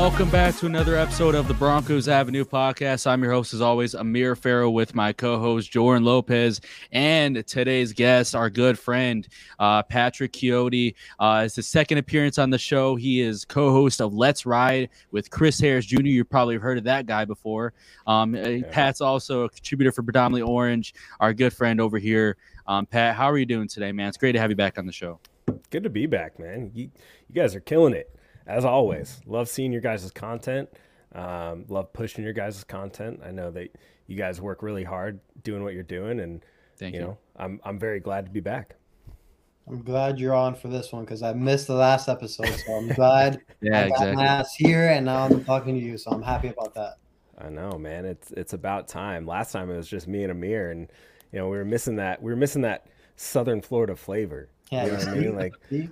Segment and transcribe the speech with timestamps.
[0.00, 3.06] Welcome back to another episode of the Broncos Avenue podcast.
[3.06, 8.34] I'm your host, as always, Amir Farrow, with my co-host Jordan Lopez, and today's guest,
[8.34, 9.28] our good friend
[9.58, 10.94] uh, Patrick Chiotti.
[11.18, 12.96] Uh, it's his second appearance on the show.
[12.96, 16.00] He is co-host of Let's Ride with Chris Harris Jr.
[16.00, 17.74] You probably have heard of that guy before.
[18.06, 18.66] Um, uh, yeah.
[18.70, 20.94] Pat's also a contributor for Predominantly Orange.
[21.20, 23.16] Our good friend over here, um, Pat.
[23.16, 24.08] How are you doing today, man?
[24.08, 25.20] It's great to have you back on the show.
[25.68, 26.70] Good to be back, man.
[26.72, 26.84] You,
[27.28, 28.16] you guys are killing it
[28.50, 30.68] as always, love seeing your guys' content.
[31.14, 33.20] Um, love pushing your guys' content.
[33.24, 33.76] I know that
[34.06, 36.44] you guys work really hard doing what you're doing, and
[36.78, 38.76] Thank you, you know I'm I'm very glad to be back.
[39.68, 42.88] I'm glad you're on for this one because I missed the last episode, so I'm
[42.88, 44.16] glad yeah, I got exactly.
[44.16, 46.96] my ass here, and now I'm talking to you, so I'm happy about that.
[47.38, 48.04] I know, man.
[48.04, 49.26] It's it's about time.
[49.26, 50.88] Last time it was just me and Amir, and
[51.32, 52.20] you know we were missing that.
[52.22, 54.48] We were missing that Southern Florida flavor.
[54.70, 55.36] Yeah, you know what I mean.
[55.36, 55.88] Like we,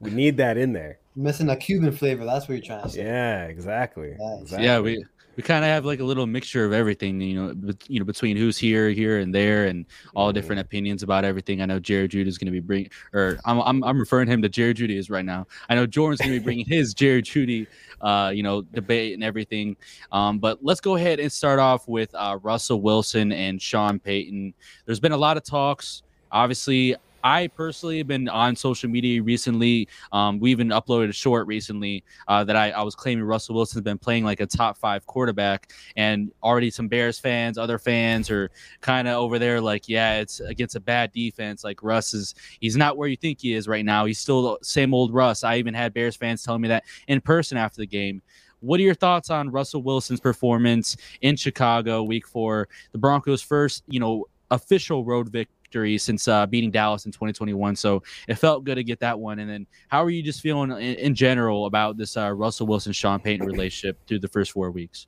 [0.00, 2.24] we need that in there missing a Cuban flavor.
[2.24, 3.04] That's what you're trying to say.
[3.04, 4.14] Yeah, exactly.
[4.18, 4.66] Yeah, exactly.
[4.66, 5.04] yeah we
[5.36, 8.04] we kind of have like a little mixture of everything, you know, be, you know,
[8.04, 10.34] between who's here, here, and there, and all mm.
[10.34, 11.62] different opinions about everything.
[11.62, 14.42] I know Jared Jeudy is going to be bringing, or I'm, I'm, I'm referring him
[14.42, 15.46] to Jared Jeudy is right now.
[15.68, 17.66] I know Jordan's going to be bringing his Jared Jeudy,
[18.00, 19.76] uh, you know, debate and everything.
[20.10, 24.52] Um, but let's go ahead and start off with uh, Russell Wilson and Sean Payton.
[24.84, 26.02] There's been a lot of talks.
[26.30, 29.88] Obviously, I personally have been on social media recently.
[30.12, 33.82] Um, we even uploaded a short recently uh, that I, I, was claiming Russell Wilson's
[33.82, 38.50] been playing like a top five quarterback, and already some Bears fans, other fans are
[38.80, 41.64] kind of over there like, yeah, it's against a bad defense.
[41.64, 44.04] Like Russ is, he's not where you think he is right now.
[44.04, 45.44] He's still the same old Russ.
[45.44, 48.22] I even had Bears fans telling me that in person after the game.
[48.60, 53.82] What are your thoughts on Russell Wilson's performance in Chicago, Week Four, the Broncos' first,
[53.88, 55.56] you know, official road victory?
[55.72, 57.76] Victory since uh, beating Dallas in 2021.
[57.76, 59.38] So it felt good to get that one.
[59.38, 62.92] And then how are you just feeling in, in general about this uh, Russell Wilson
[62.92, 65.06] Sean Payton relationship through the first four weeks?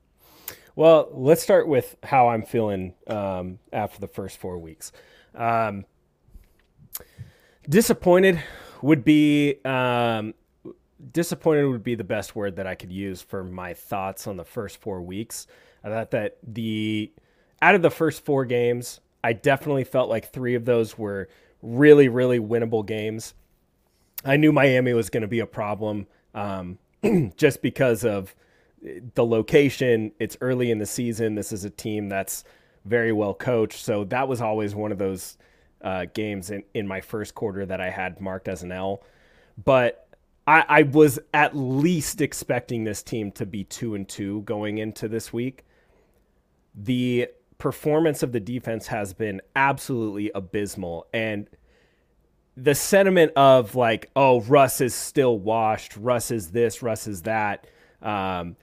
[0.75, 4.91] Well, let's start with how I'm feeling um, after the first four weeks.
[5.35, 5.85] Um,
[7.69, 8.41] disappointed
[8.81, 10.33] would be um,
[11.13, 14.43] disappointed would be the best word that I could use for my thoughts on the
[14.43, 15.47] first four weeks.
[15.83, 17.11] I thought that the
[17.61, 21.29] out of the first four games, I definitely felt like three of those were
[21.63, 23.33] really, really winnable games.
[24.23, 26.05] I knew Miami was going to be a problem
[26.35, 26.77] um,
[27.35, 28.35] just because of
[29.15, 30.11] the location.
[30.19, 31.33] It's early in the season.
[31.33, 32.43] This is a team that's
[32.85, 33.83] very well coached.
[33.83, 35.39] So that was always one of those
[35.81, 39.01] uh, games in, in my first quarter that I had marked as an L.
[39.63, 40.07] But
[40.45, 45.07] I, I was at least expecting this team to be two and two going into
[45.07, 45.65] this week.
[46.75, 51.07] The performance of the defense has been absolutely abysmal.
[51.13, 51.49] And
[52.57, 57.67] the sentiment of like, oh, Russ is still washed, Russ is this, Russ is that.
[58.01, 58.55] Um,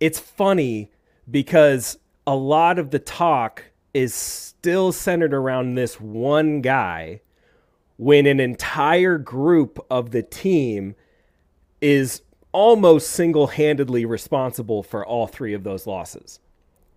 [0.00, 0.90] it's funny
[1.30, 3.64] because a lot of the talk
[3.94, 7.20] is still centered around this one guy
[7.96, 10.94] when an entire group of the team
[11.80, 12.22] is
[12.52, 16.40] almost single handedly responsible for all three of those losses,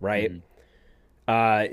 [0.00, 0.30] right?
[0.30, 0.55] Mm-hmm
[1.28, 1.66] uh,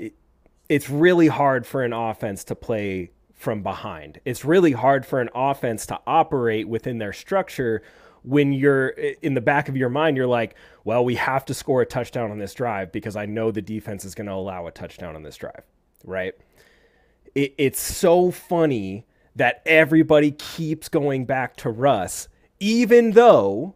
[0.68, 4.20] it's really hard for an offense to play from behind.
[4.24, 7.82] It's really hard for an offense to operate within their structure
[8.24, 11.82] when you're in the back of your mind, you're like, well, we have to score
[11.82, 14.72] a touchdown on this drive because I know the defense is going to allow a
[14.72, 15.62] touchdown on this drive,
[16.04, 16.32] right?
[17.34, 19.06] It, it's so funny
[19.36, 22.28] that everybody keeps going back to Russ,
[22.60, 23.74] even though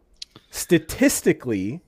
[0.50, 1.83] statistically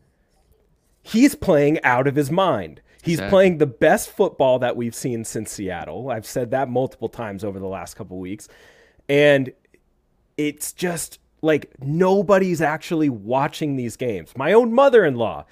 [1.03, 2.83] he's playing out of his mind.
[3.03, 3.31] He's exactly.
[3.31, 6.11] playing the best football that we've seen since Seattle.
[6.11, 8.49] I've said that multiple times over the last couple weeks.
[9.09, 9.53] And
[10.37, 14.33] it's just like nobody's actually watching these games.
[14.37, 15.47] My own mother in law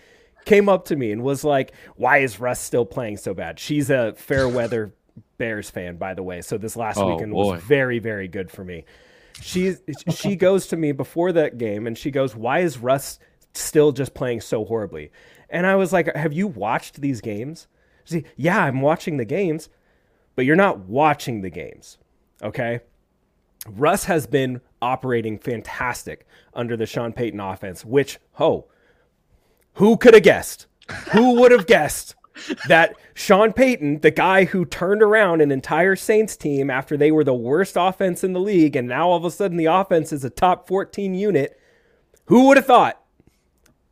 [0.44, 3.59] came up to me and was like, Why is Russ still playing so bad?
[3.59, 4.94] She's a fair weather
[5.38, 6.42] Bears fan, by the way.
[6.42, 7.53] So this last oh, weekend boy.
[7.53, 8.84] was very, very good for me.
[9.41, 9.77] She
[10.10, 13.18] she goes to me before that game and she goes, Why is Russ
[13.54, 15.12] still just playing so horribly?
[15.50, 17.66] And I was like, Have you watched these games?
[18.04, 19.68] See, yeah, I'm watching the games,
[20.34, 21.98] but you're not watching the games.
[22.42, 22.80] Okay.
[23.68, 28.66] Russ has been operating fantastic under the Sean Payton offense, which, oh,
[29.74, 30.66] who could have guessed?
[31.12, 32.15] who would have guessed
[32.68, 37.24] that Sean Payton, the guy who turned around an entire Saints team after they were
[37.24, 40.24] the worst offense in the league, and now all of a sudden the offense is
[40.24, 41.59] a top 14 unit,
[42.27, 43.03] who would have thought?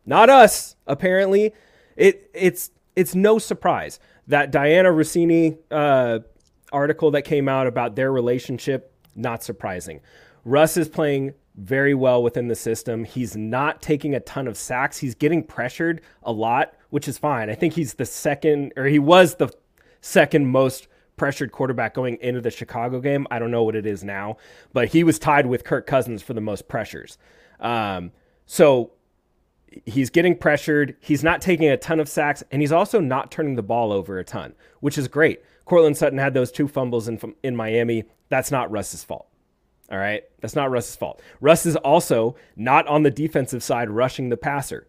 [0.06, 1.52] Not us, apparently.
[1.96, 3.98] It it's it's no surprise
[4.28, 6.20] that Dianna Russini uh,
[6.72, 8.92] article that came out about their relationship.
[9.14, 10.00] Not surprising.
[10.44, 13.04] Russ is playing very well within the system.
[13.04, 14.98] He's not taking a ton of sacks.
[14.98, 17.50] He's getting pressured a lot, which is fine.
[17.50, 19.50] I think he's the second, or he was the
[20.00, 20.86] second most
[21.16, 23.26] pressured quarterback going into the Chicago game.
[23.30, 24.36] I don't know what it is now,
[24.72, 27.16] but he was tied with Kirk Cousins for the most pressures.
[27.58, 28.12] Um,
[28.44, 28.92] so
[29.84, 30.96] he's getting pressured.
[31.00, 34.18] He's not taking a ton of sacks, and he's also not turning the ball over
[34.18, 35.42] a ton, which is great.
[35.64, 38.04] Courtland Sutton had those two fumbles in, in Miami.
[38.28, 39.28] That's not Russ's fault.
[39.90, 40.24] All right.
[40.40, 41.20] That's not Russ's fault.
[41.40, 44.88] Russ is also not on the defensive side rushing the passer.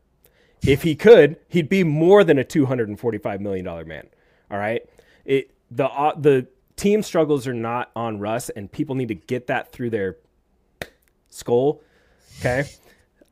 [0.65, 4.07] If he could, he'd be more than a $245 million man.
[4.50, 4.81] All right.
[5.25, 9.47] It, the, uh, the team struggles are not on Russ, and people need to get
[9.47, 10.18] that through their
[11.30, 11.81] skull.
[12.39, 12.68] Okay.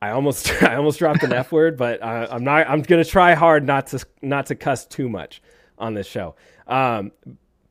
[0.02, 2.68] I almost I almost dropped an F word, but uh, I'm not.
[2.68, 5.42] I'm gonna try hard not to not to cuss too much
[5.78, 6.34] on this show.
[6.66, 7.12] Um,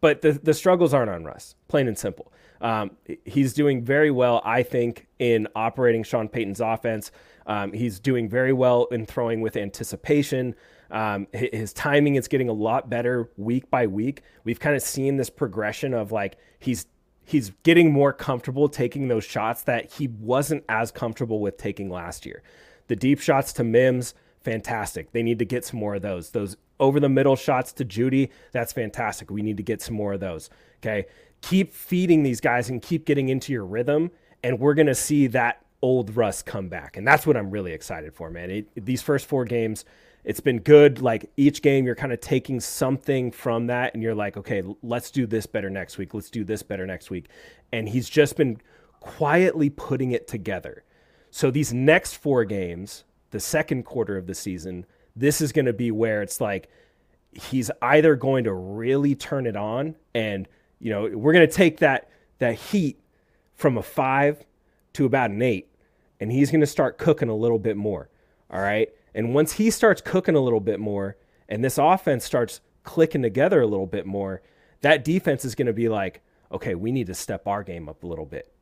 [0.02, 2.32] but the the struggles aren't on Russ, plain and simple.
[2.62, 2.92] Um,
[3.26, 7.12] he's doing very well, I think, in operating Sean Payton's offense.
[7.46, 10.56] Um, he's doing very well in throwing with anticipation.
[10.90, 14.22] Um, his timing is getting a lot better week by week.
[14.44, 16.86] We've kind of seen this progression of like he's
[17.26, 22.26] he's getting more comfortable taking those shots that he wasn't as comfortable with taking last
[22.26, 22.44] year.
[22.88, 25.12] The deep shots to Mims, fantastic.
[25.12, 26.30] They need to get some more of those.
[26.32, 29.32] Those over the middle shots to Jeudy, that's fantastic.
[29.32, 30.50] We need to get some more of those.
[30.78, 31.06] Okay.
[31.42, 34.12] Keep feeding these guys and keep getting into your rhythm,
[34.44, 36.98] and we're going to see that old Russ come back.
[36.98, 38.50] And that's what I'm really excited for, man.
[38.50, 39.86] It, these first four games,
[40.26, 41.02] it's been good.
[41.02, 45.12] Like each game, you're kind of taking something from that, and you're like, okay, let's
[45.12, 46.14] do this better next week.
[46.14, 47.28] Let's do this better next week.
[47.72, 48.60] And he's just been
[49.00, 50.84] quietly putting it together.
[51.30, 54.86] So these next four games, the second quarter of the season,
[55.16, 56.70] this is going to be where it's like
[57.32, 60.48] he's either going to really turn it on, and
[60.80, 63.00] you know we're going to take that that heat
[63.54, 64.44] from a five
[64.94, 65.70] to about an eight,
[66.20, 68.10] and he's going to start cooking a little bit more.
[68.50, 71.16] All right and once he starts cooking a little bit more
[71.48, 74.42] and this offense starts clicking together a little bit more,
[74.82, 76.22] that defense is going to be like,
[76.52, 78.54] okay, we need to step our game up a little bit,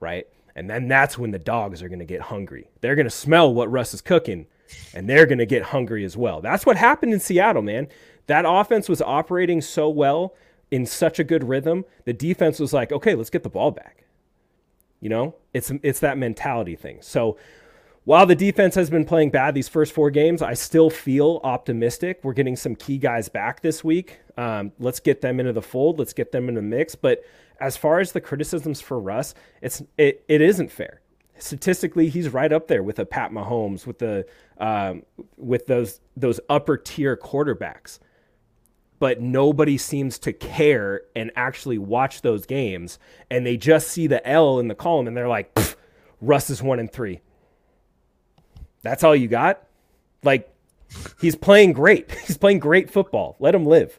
[0.00, 0.26] right?
[0.56, 2.68] And then that's when the dogs are going to get hungry.
[2.80, 4.46] They're going to smell what Russ is cooking
[4.92, 6.40] and they're going to get hungry as well.
[6.40, 7.86] That's what happened in Seattle, man.
[8.26, 10.34] That offense was operating so well
[10.72, 11.84] in such a good rhythm.
[12.04, 14.04] The defense was like, okay, let's get the ball back.
[15.00, 16.98] You know, it's it's that mentality thing.
[17.00, 17.38] So
[18.04, 22.20] while the defense has been playing bad these first four games, I still feel optimistic.
[22.22, 24.20] We're getting some key guys back this week.
[24.38, 25.98] Um, let's get them into the fold.
[25.98, 26.94] Let's get them in the mix.
[26.94, 27.22] But
[27.60, 31.02] as far as the criticisms for Russ, it's it, it isn't fair.
[31.38, 34.26] Statistically, he's right up there with a Pat Mahomes, with the
[34.58, 35.02] um,
[35.36, 37.98] with those those upper tier quarterbacks.
[38.98, 42.98] But nobody seems to care and actually watch those games,
[43.30, 45.58] and they just see the L in the column, and they're like,
[46.22, 47.20] "Russ is one and three
[48.82, 49.62] that's all you got?
[50.22, 50.52] Like,
[51.20, 52.10] he's playing great.
[52.26, 53.36] He's playing great football.
[53.38, 53.98] Let him live.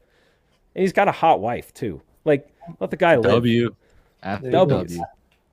[0.76, 2.02] And he's got a hot wife, too.
[2.24, 2.48] Like,
[2.80, 3.32] let the guy live.
[3.32, 3.76] W.
[4.24, 5.02] W.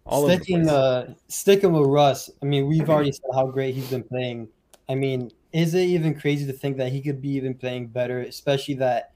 [0.07, 3.91] All of sticking, uh, sticking with Russ, I mean, we've already said how great he's
[3.91, 4.49] been playing.
[4.89, 8.21] I mean, is it even crazy to think that he could be even playing better,
[8.21, 9.13] especially that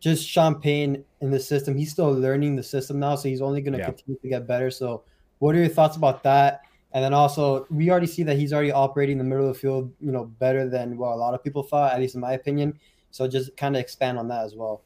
[0.00, 3.60] just Sean Payton in the system, he's still learning the system now, so he's only
[3.60, 3.86] going to yeah.
[3.86, 4.70] continue to get better.
[4.70, 5.04] So,
[5.38, 6.62] what are your thoughts about that?
[6.96, 9.92] And then also, we already see that he's already operating the middle of the field,
[10.00, 12.78] you know, better than what a lot of people thought, at least in my opinion.
[13.10, 14.80] So just kind of expand on that as well.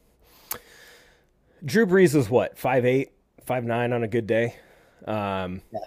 [1.63, 3.13] Drew Brees is what five eight,
[3.45, 4.57] five nine on a good day.
[5.07, 5.79] Um, yeah.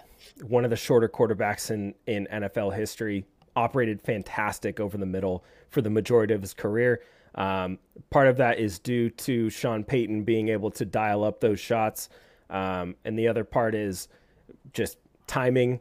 [0.47, 3.23] One of the shorter quarterbacks in in NFL history.
[3.55, 7.03] Operated fantastic over the middle for the majority of his career.
[7.35, 7.77] Um,
[8.09, 12.09] part of that is due to Sean Payton being able to dial up those shots,
[12.49, 14.07] um, and the other part is
[14.73, 15.79] just timing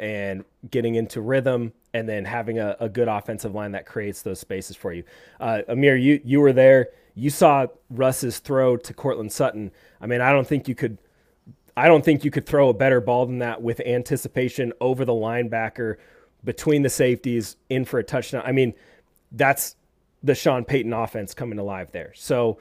[0.00, 4.40] and getting into rhythm and then having a, a, good offensive line that creates those
[4.40, 5.04] spaces for you.
[5.38, 6.88] Uh, Amir, you you were there.
[7.14, 9.70] You saw Russ's throw to Courtland Sutton.
[10.00, 10.98] I mean, I don't think you could.
[11.76, 15.12] I don't think you could throw a better ball than that with anticipation over the
[15.12, 15.96] linebacker,
[16.44, 18.42] between the safeties, in for a touchdown.
[18.44, 18.72] I mean,
[19.32, 19.76] that's
[20.22, 22.12] the Sean Payton offense coming alive there.
[22.14, 22.58] So,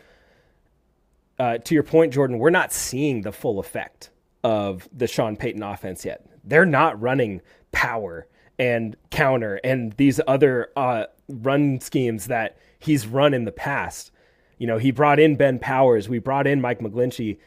[1.37, 4.09] uh, to your point, Jordan, we're not seeing the full effect
[4.43, 7.41] of the Sean Payton offense yet they're not running
[7.71, 8.27] power
[8.57, 14.11] and counter and these other uh, run schemes that he's run in the past.
[14.57, 17.37] You know, he brought in Ben Powers, we brought in Mike McGlinchey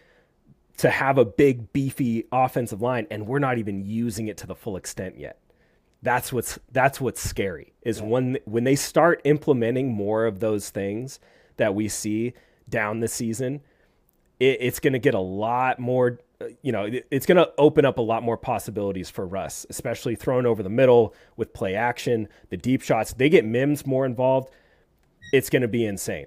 [0.79, 4.55] to have a big beefy offensive line and we're not even using it to the
[4.55, 5.39] full extent yet.
[6.03, 11.21] That's what's that's what's scary is when when they start implementing more of those things
[11.59, 12.33] that we see
[12.69, 13.61] down the season,
[14.41, 16.19] it, it's going to get a lot more
[16.63, 20.47] you know, it's going to open up a lot more possibilities for Russ, especially thrown
[20.47, 23.13] over the middle with play action, the deep shots.
[23.13, 24.51] They get Mims more involved.
[25.33, 26.27] It's going to be insane,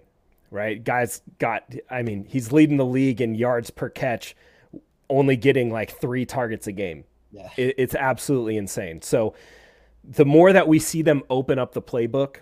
[0.52, 0.84] right?
[0.84, 4.36] Guys got, I mean, he's leading the league in yards per catch,
[5.10, 7.04] only getting like three targets a game.
[7.32, 7.50] Yeah.
[7.58, 9.02] It, it's absolutely insane.
[9.02, 9.36] So
[10.04, 12.38] the more that we see them open up the playbook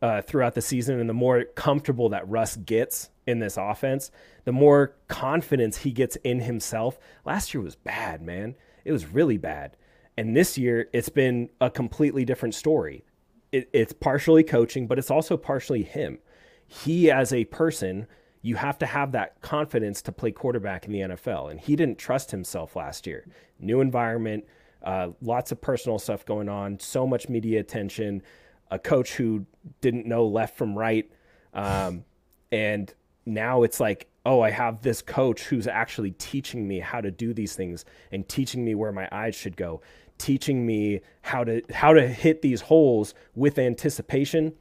[0.00, 4.10] uh, throughout the season and the more comfortable that Russ gets in this offense,
[4.44, 6.98] the more confidence he gets in himself.
[7.24, 8.54] Last year was bad, man.
[8.84, 9.76] It was really bad.
[10.16, 13.04] And this year, it's been a completely different story.
[13.50, 16.18] It, it's partially coaching, but it's also partially him.
[16.66, 18.06] He, as a person,
[18.42, 21.50] you have to have that confidence to play quarterback in the NFL.
[21.50, 23.26] And he didn't trust himself last year.
[23.58, 24.44] New environment,
[24.82, 28.22] uh, lots of personal stuff going on, so much media attention,
[28.70, 29.46] a coach who
[29.80, 31.10] didn't know left from right.
[31.54, 32.04] Um,
[32.52, 32.92] and
[33.26, 37.34] now it's like, oh, I have this coach who's actually teaching me how to do
[37.34, 39.82] these things and teaching me where my eyes should go,
[40.18, 44.54] teaching me how to how to hit these holes with anticipation.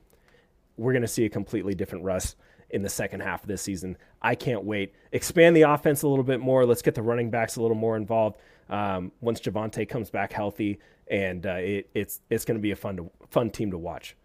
[0.78, 2.36] We're going to see a completely different Russ
[2.70, 3.96] in the second half of this season.
[4.22, 4.94] I can't wait.
[5.12, 6.66] Expand the offense a little bit more.
[6.66, 8.38] Let's get the running backs a little more involved
[8.70, 12.76] um, once Javonte comes back healthy, and uh, it, it's it's going to be a
[12.76, 14.16] fun to, fun team to watch.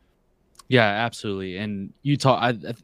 [0.68, 1.57] Yeah, absolutely.
[1.57, 2.42] And talk.
[2.42, 2.75] I,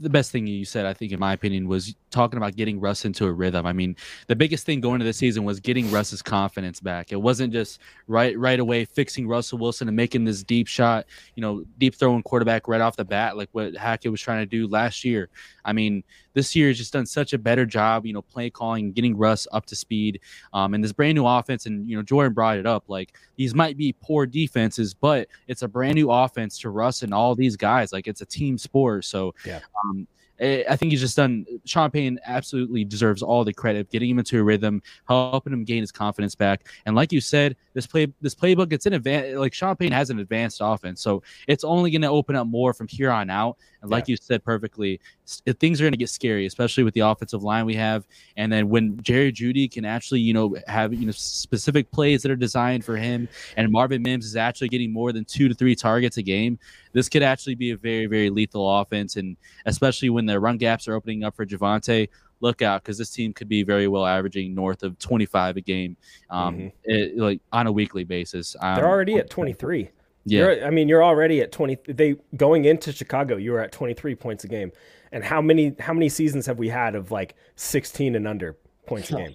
[0.00, 3.04] the best thing you said, I think, in my opinion, was talking about getting Russ
[3.04, 3.66] into a rhythm.
[3.66, 3.96] I mean,
[4.28, 7.12] the biggest thing going into the season was getting Russ's confidence back.
[7.12, 11.40] It wasn't just right right away fixing Russell Wilson and making this deep shot, you
[11.42, 14.68] know, deep throwing quarterback right off the bat, like what Hackett was trying to do
[14.68, 15.28] last year.
[15.64, 16.04] I mean,
[16.34, 19.46] this year has just done such a better job, you know, play calling, getting Russ
[19.52, 20.20] up to speed,
[20.52, 21.66] um, and this brand new offense.
[21.66, 22.84] And you know, Jordan brought it up.
[22.88, 27.12] Like these might be poor defenses, but it's a brand new offense to Russ and
[27.12, 27.92] all these guys.
[27.92, 29.04] Like it's a team sport.
[29.04, 29.60] So, yeah.
[29.84, 30.06] Um,
[30.40, 31.46] I think he's just done.
[31.64, 35.80] Sean Payton absolutely deserves all the credit, getting him into a rhythm, helping him gain
[35.80, 36.68] his confidence back.
[36.86, 39.36] And like you said, this play, this playbook, it's an advanced.
[39.36, 42.72] Like Sean Payton has an advanced offense, so it's only going to open up more
[42.72, 43.58] from here on out.
[43.82, 44.12] And like yeah.
[44.12, 47.74] you said perfectly, things are going to get scary, especially with the offensive line we
[47.74, 48.06] have.
[48.36, 52.30] And then when Jerry Jeudy can actually, you know, have you know specific plays that
[52.30, 55.74] are designed for him, and Marvin Mims is actually getting more than two to three
[55.74, 56.58] targets a game,
[56.92, 59.16] this could actually be a very, very lethal offense.
[59.16, 62.08] And especially when the run gaps are opening up for Javonte,
[62.40, 65.96] look out because this team could be very well averaging north of 25 a game,
[66.30, 66.68] um, mm-hmm.
[66.84, 68.54] it, like on a weekly basis.
[68.60, 69.90] Um, They're already at 23.
[70.26, 71.78] Yeah, you're, I mean, you're already at 20.
[71.88, 74.72] They going into Chicago, you were at 23 points a game.
[75.14, 78.56] And how many how many seasons have we had of like 16 and under
[78.86, 79.34] points a game?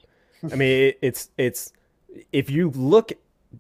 [0.52, 1.72] I mean, it, it's it's
[2.34, 3.14] if you look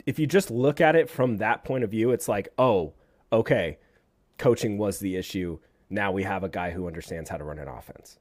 [0.05, 2.93] if you just look at it from that point of view, it's like, oh,
[3.31, 3.77] okay,
[4.37, 5.59] coaching was the issue.
[5.89, 8.19] Now we have a guy who understands how to run an offense.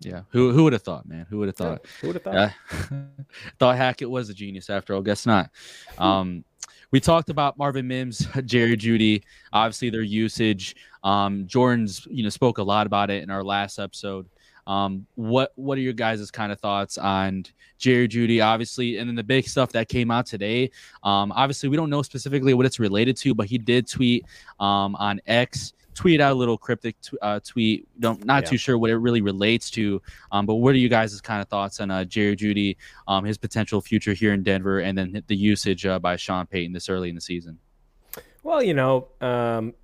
[0.00, 1.26] Yeah, who who would have thought, man?
[1.28, 1.80] Who would have thought?
[1.84, 2.34] Yeah, who would have thought?
[2.34, 2.96] Uh,
[3.58, 5.02] thought Hackett was a genius after all.
[5.02, 5.50] Guess not.
[5.98, 6.44] Um,
[6.90, 10.76] we talked about Marvin Mims, Jerry Jeudy, obviously their usage.
[11.02, 14.28] Um, Jordan's, you know, spoke a lot about it in our last episode.
[14.66, 17.44] Um, what what are your guys' kind of thoughts on
[17.78, 20.70] Jerry Jeudy, obviously, and then the big stuff that came out today?
[21.02, 24.26] Um, obviously, we don't know specifically what it's related to, but he did tweet
[24.60, 27.88] um, on X tweet out a little cryptic t- uh, tweet.
[27.98, 28.50] Don't not yeah.
[28.50, 30.00] too sure what it really relates to.
[30.30, 32.76] Um, but what are you guys' kind of thoughts on uh, Jerry Jeudy,
[33.08, 36.72] um, his potential future here in Denver, and then the usage uh, by Sean Payton
[36.72, 37.58] this early in the season?
[38.44, 39.74] Well, you know, um,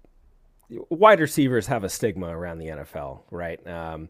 [0.91, 3.65] wide receivers have a stigma around the NFL, right?
[3.67, 4.09] Um,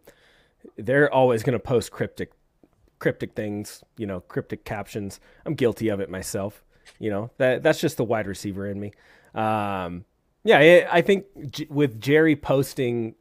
[0.76, 2.32] they're always going to post cryptic,
[2.98, 5.20] cryptic things, you know, cryptic captions.
[5.44, 6.64] I'm guilty of it myself.
[6.98, 8.92] You know, that that's just the wide receiver in me.
[9.34, 10.04] Um,
[10.44, 11.24] yeah, I think
[11.70, 13.14] with Jerry posting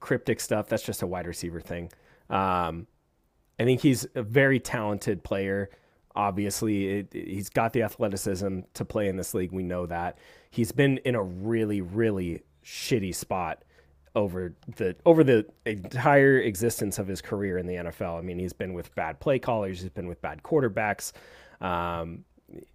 [0.00, 1.90] cryptic stuff, that's just a wide receiver thing.
[2.28, 2.86] Um,
[3.58, 5.70] I think he's a very talented player.
[6.14, 9.52] Obviously, it, he's got the athleticism to play in this league.
[9.52, 10.18] We know that.
[10.50, 13.62] He's been in a really, really shitty spot
[14.16, 18.18] over the over the entire existence of his career in the NFL.
[18.18, 21.12] I mean, he's been with bad play callers, he's been with bad quarterbacks,
[21.60, 22.24] um,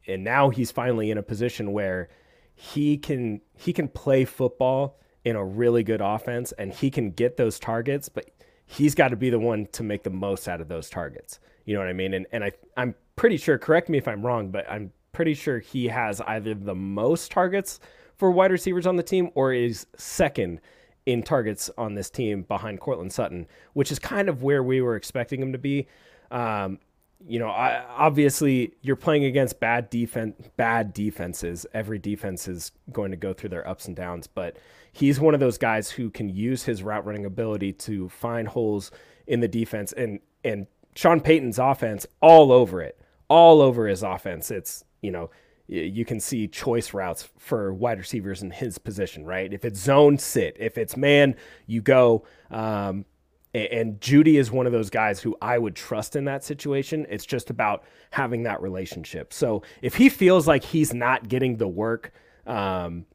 [0.07, 2.10] and now he's finally in a position where
[2.55, 7.38] he can he can play football in a really good offense and he can get
[7.38, 8.31] those targets, but
[8.65, 11.39] he's got to be the one to make the most out of those targets.
[11.65, 12.13] You know what I mean?
[12.13, 13.57] And and I I'm pretty sure.
[13.57, 17.79] Correct me if I'm wrong, but I'm pretty sure he has either the most targets
[18.21, 20.61] for wide receivers on the team or is second
[21.07, 24.95] in targets on this team behind Courtland Sutton, which is kind of where we were
[24.95, 25.87] expecting him to be.
[26.29, 26.77] Um,
[27.27, 31.65] you know, I, obviously you're playing against bad defense, bad defenses.
[31.73, 34.55] Every defense is going to go through their ups and downs, but
[34.91, 38.91] he's one of those guys who can use his route running ability to find holes
[39.25, 44.51] in the defense and and Sean Payton's offense all over it, all over his offense.
[44.51, 45.31] It's you know
[45.67, 49.53] you can see choice routes for wide receivers in his position, right?
[49.53, 50.57] If it's zone, sit.
[50.59, 52.25] If it's man, you go.
[52.49, 53.05] Um,
[53.53, 57.05] and Jeudy is one of those guys who I would trust in that situation.
[57.09, 59.33] It's just about having that relationship.
[59.33, 62.13] So if he feels like he's not getting the work
[62.47, 63.05] um,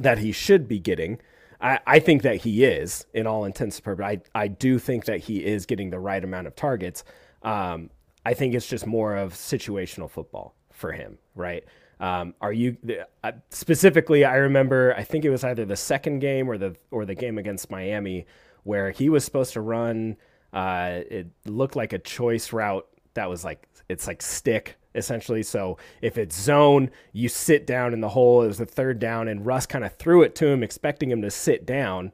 [0.00, 1.20] that he should be getting,
[1.60, 4.28] I, I, think that he is in all intents and purposes.
[4.32, 7.02] I, I do think that he is getting the right amount of targets.
[7.42, 7.90] Um,
[8.24, 11.64] I think it's just more of situational football for him, right?
[12.00, 12.76] Um, are you
[13.24, 14.24] uh, specifically?
[14.24, 14.94] I remember.
[14.96, 18.26] I think it was either the second game or the or the game against Miami
[18.62, 20.16] where he was supposed to run.
[20.52, 25.42] Uh, it looked like a choice route that was like it's like stick essentially.
[25.42, 28.42] So if it's zone, you sit down in the hole.
[28.42, 31.22] It was the third down, and Russ kind of threw it to him, expecting him
[31.22, 32.12] to sit down,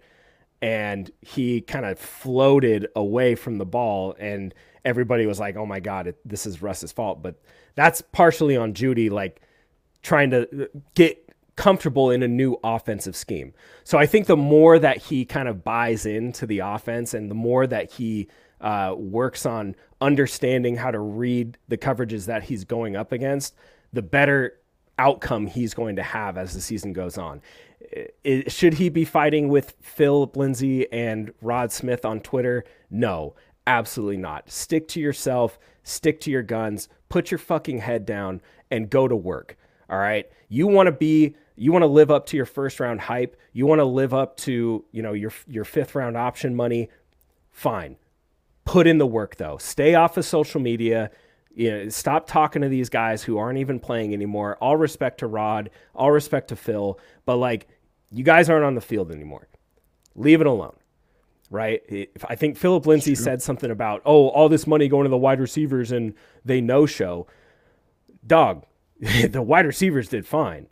[0.62, 4.54] and he kind of floated away from the ball, and
[4.84, 7.40] everybody was like, "Oh my God, it, this is Russ's fault." But
[7.74, 9.40] that's partially on Jeudy, like
[10.02, 11.20] trying to get
[11.56, 13.52] comfortable in a new offensive scheme.
[13.84, 17.34] So I think the more that he kind of buys into the offense and the
[17.34, 18.28] more that he
[18.60, 23.54] uh, works on understanding how to read the coverages that he's going up against,
[23.92, 24.58] the better
[24.98, 27.40] outcome he's going to have as the season goes on.
[28.24, 32.64] It, should he be fighting with Phil Lindsay and Rod Smith on Twitter?
[32.90, 33.34] No,
[33.66, 34.50] absolutely not.
[34.50, 38.40] Stick to yourself, stick to your guns, put your fucking head down,
[38.72, 39.56] and go to work.
[39.88, 40.28] All right.
[40.48, 43.66] You want to be you want to live up to your first round hype, you
[43.66, 46.90] want to live up to, you know, your your fifth round option money,
[47.52, 47.94] fine.
[48.64, 49.58] Put in the work though.
[49.58, 51.12] Stay off of social media.
[51.54, 54.56] You know, stop talking to these guys who aren't even playing anymore.
[54.60, 57.68] All respect to Rod, all respect to Phil, but like
[58.10, 59.46] you guys aren't on the field anymore.
[60.16, 60.74] Leave it alone.
[61.50, 62.08] Right?
[62.28, 65.40] I think Phillip Lindsay said something about, "Oh, all this money going to the wide
[65.40, 67.26] receivers and they no show."
[68.26, 68.64] Dog,
[69.00, 70.68] the wide receivers did fine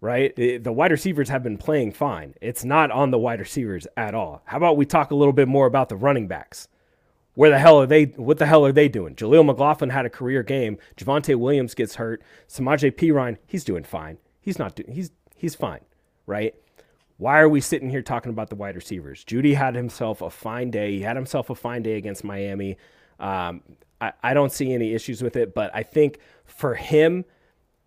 [0.00, 0.36] right?
[0.36, 2.34] The wide receivers have been playing fine.
[2.40, 4.42] It's not on the wide receivers at all.
[4.44, 6.68] How about we talk a little bit more about the running backs?
[7.34, 8.04] Where the hell are they?
[8.04, 9.14] What the hell are they doing?
[9.14, 10.78] Jaleel McLaughlin had a career game.
[10.96, 12.22] Javonte Williams gets hurt.
[12.48, 14.18] Samaje Perine, he's doing fine.
[14.40, 14.92] He's not doing.
[14.92, 15.80] He's he's fine,
[16.24, 16.54] right?
[17.18, 19.24] Why are we sitting here talking about the wide receivers?
[19.24, 20.92] Jeudy had himself a fine day.
[20.92, 22.76] He had himself a fine day against Miami.
[23.18, 23.62] Um,
[24.00, 27.24] I, I don't see any issues with it, but I think for him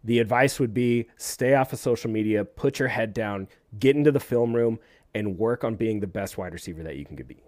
[0.03, 4.11] the advice would be stay off of social media, put your head down, get into
[4.11, 4.79] the film room,
[5.13, 7.43] and work on being the best wide receiver that you can be.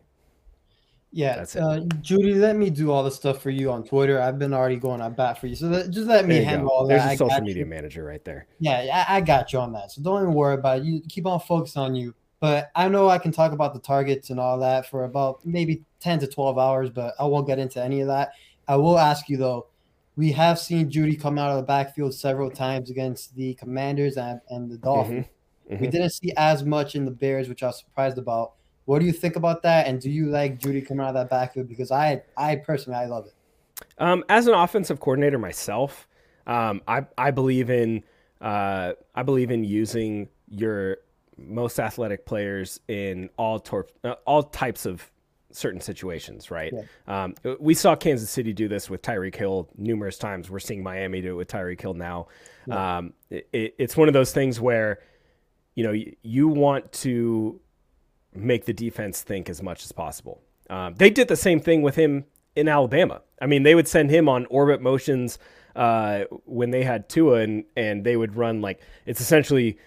[1.14, 4.22] Yeah, uh, Jeudy, let me do all the stuff for you on Twitter.
[4.22, 6.74] I've been already going on bat for you, so that, just let me handle go.
[6.74, 7.18] all There's that.
[7.18, 7.70] There's a social media you.
[7.70, 8.48] manager right there.
[8.60, 10.84] Yeah, I, I, got you on that, so don't even worry about it.
[10.86, 12.16] You keep on focusing on you.
[12.40, 15.84] But I know I can talk about the targets and all that for about maybe
[16.00, 18.32] ten to twelve hours, but I won't get into any of that.
[18.68, 19.68] I will ask you though
[20.16, 24.42] we have seen Jeudy come out of the backfield several times against the Commanders and,
[24.50, 25.26] and the Dolphins.
[25.26, 25.74] Mm-hmm.
[25.74, 25.84] Mm-hmm.
[25.84, 28.54] We didn't see as much in the Bears, which I was surprised about.
[28.86, 29.88] What do you think about that?
[29.88, 31.70] And do you like Jeudy coming out of that backfield?
[31.70, 33.34] Because I, I personally, I love it.
[33.98, 36.08] Um, as an offensive coordinator myself,
[36.48, 38.04] um, I, I believe in,
[38.42, 40.98] uh, I believe in using your
[41.38, 45.10] most athletic players in all tor- uh, all types of
[45.52, 46.74] certain situations, right?
[46.74, 47.24] Yeah.
[47.24, 50.50] Um, we saw Kansas City do this with Tyreek Hill numerous times.
[50.50, 52.28] We're seeing Miami do it with Tyreek Hill now.
[52.68, 52.98] Yeah.
[52.98, 55.00] Um, it, it's one of those things where,
[55.76, 57.60] you know, you, you, want to
[58.34, 60.42] make the defense think as much as possible.
[60.70, 63.22] Um, they did the same thing with him in Alabama.
[63.42, 65.40] I mean, they would send him on orbit motions
[65.76, 69.78] uh, when they had Tua, and and they would run like it's essentially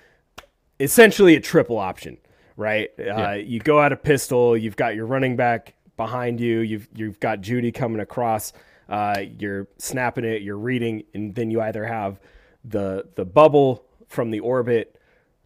[0.80, 2.18] essentially a triple option
[2.56, 2.90] right?
[2.98, 3.30] Yeah.
[3.30, 7.20] Uh, you go out a pistol, you've got your running back behind you, you've you've
[7.20, 8.52] got Jeudy coming across,
[8.88, 12.20] uh, you're snapping it, you're reading, and then you either have
[12.64, 14.98] the the bubble from the orbit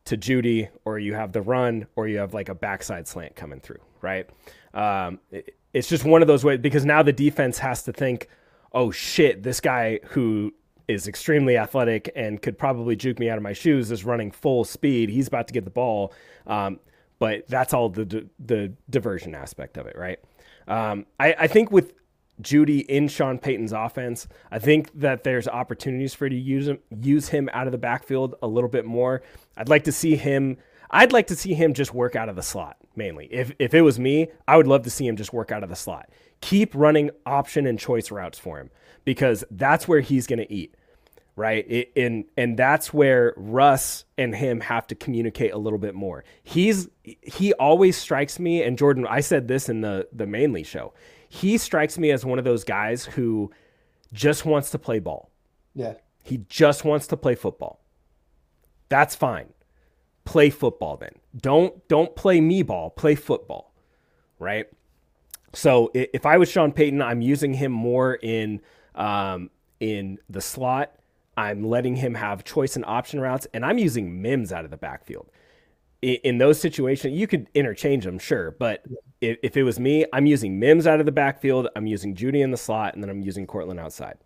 [0.08, 3.60] to Jeudy, or you have the run, or you have like a backside slant coming
[3.60, 4.28] through, right?
[4.74, 8.28] Um, it, it's just one of those ways because now the defense has to think,
[8.72, 10.52] oh shit, this guy who
[10.88, 14.64] is extremely athletic and could probably juke me out of my shoes is running full
[14.64, 15.10] speed.
[15.10, 16.14] He's about to get the ball.
[16.46, 16.80] Um,
[17.18, 20.18] but that's all the the diversion aspect of it, right?
[20.66, 21.94] Um, I, I think with
[22.40, 26.78] Jeudy in Sean Payton's offense, I think that there's opportunities for you to use him
[27.00, 29.22] use him out of the backfield a little bit more.
[29.56, 30.58] I'd like to see him.
[30.90, 33.26] I'd like to see him just work out of the slot mainly.
[33.32, 35.68] If if it was me, I would love to see him just work out of
[35.68, 36.10] the slot.
[36.40, 38.70] Keep running option and choice routes for him
[39.04, 40.74] because that's where he's going to eat
[41.38, 41.64] right?
[41.70, 46.24] It, and and that's where Russ and him have to communicate a little bit more.
[46.42, 50.92] He's he always strikes me, and Jordan, I said this in the the mainly show.
[51.28, 53.50] He strikes me as one of those guys who
[54.12, 55.30] just wants to play ball.
[55.74, 55.94] Yeah.
[56.22, 57.80] He just wants to play football.
[58.88, 59.52] That's fine.
[60.24, 61.12] Play football then.
[61.36, 63.72] Don't don't play me ball, play football.
[64.38, 64.66] Right?
[65.54, 68.60] So if I was Sean Payton, I'm using him more in
[68.94, 70.94] um, in the slot.
[71.36, 74.76] I'm letting him have choice and option routes, and I'm using Mims out of the
[74.76, 75.30] backfield.
[76.00, 78.84] In, those situations, you could interchange them, sure, but
[79.20, 82.40] if, if, it was me, I'm using Mims out of the backfield, I'm using Jeudy
[82.40, 84.16] in the slot, and then I'm using Courtland outside.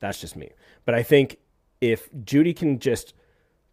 [0.00, 0.50] That's just me.
[0.84, 1.38] But I think
[1.80, 3.14] if Jeudy can just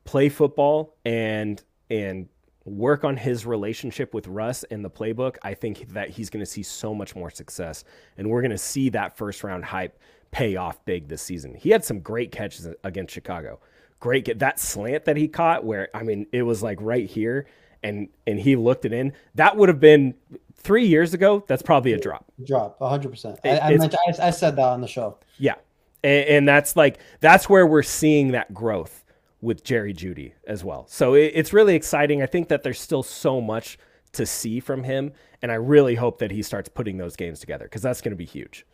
[0.06, 2.28] play football and and
[2.66, 6.50] work on his relationship with Russ in the playbook, I think that he's going to
[6.50, 7.84] see so much more success.
[8.18, 10.00] And we're going to see that first round hype
[10.32, 11.54] pay off big this season.
[11.54, 13.60] He had some great catches against Chicago.
[14.00, 17.48] Great get that slant that he caught where I mean it was like right here
[17.82, 19.14] and and he looked it in.
[19.36, 20.16] That would have been
[20.58, 22.26] 3 years ago, that's probably a drop.
[22.44, 23.38] Drop 100%.
[23.44, 25.20] I, I, meant, I, I said that on the show.
[25.38, 25.56] Yeah.
[26.04, 29.04] And, and that's like that's where we're seeing that growth
[29.42, 30.86] with Jerry Jeudy as well.
[30.90, 32.22] So it, it's really exciting.
[32.22, 33.78] I think that there's still so much
[34.14, 37.66] to see from him, and I really hope that he starts putting those games together
[37.66, 38.66] because that's going to be huge.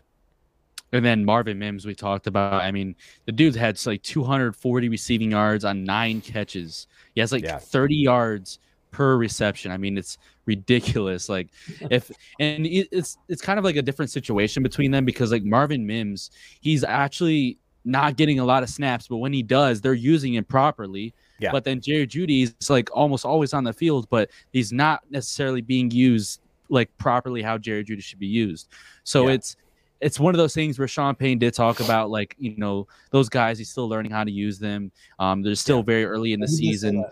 [0.93, 2.62] And then Marvin Mims, we talked about.
[2.62, 6.88] I mean, the dude's had like 240 receiving yards on nine catches.
[7.15, 7.60] He has like yeah.
[7.60, 8.60] 30 yards
[8.91, 9.71] per reception.
[9.71, 11.30] I mean, it's ridiculous.
[11.30, 11.47] Like,
[11.89, 15.86] if and it's it's kind of like a different situation between them because like Marvin
[15.86, 20.36] Mims, he's actually not getting a lot of snaps, but when he does, they're using
[20.36, 21.13] him properly.
[21.39, 21.51] Yeah.
[21.51, 25.62] But then Jerry Jeudy is like almost always on the field, but he's not necessarily
[25.62, 28.69] being used like properly how Jerry Jeudy should be used.
[29.04, 29.36] So yeah.
[29.36, 29.58] it's
[30.02, 33.30] it's one of those things where Sean Payne did talk about like you know those
[33.30, 34.92] guys he's still learning how to use them.
[35.20, 35.84] Um, they're still yeah.
[35.84, 37.06] very early in the season.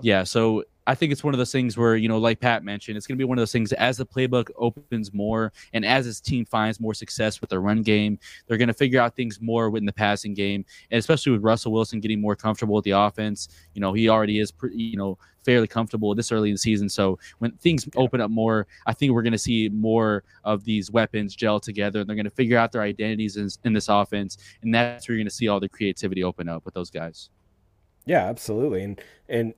[0.00, 2.96] Yeah, so I think it's one of those things where, you know, like Pat mentioned,
[2.96, 6.06] it's going to be one of those things as the playbook opens more and as
[6.06, 9.38] his team finds more success with the run game, they're going to figure out things
[9.38, 10.64] more in the passing game.
[10.90, 14.40] And especially with Russell Wilson getting more comfortable with the offense, you know, he already
[14.40, 16.88] is, pretty, you know, fairly comfortable this early in the season.
[16.88, 20.90] So when things open up more, I think we're going to see more of these
[20.90, 22.00] weapons gel together.
[22.00, 24.38] And They're going to figure out their identities in, in this offense.
[24.62, 27.28] And that's where you're going to see all the creativity open up with those guys.
[28.06, 28.84] Yeah, absolutely.
[28.84, 29.54] And, and,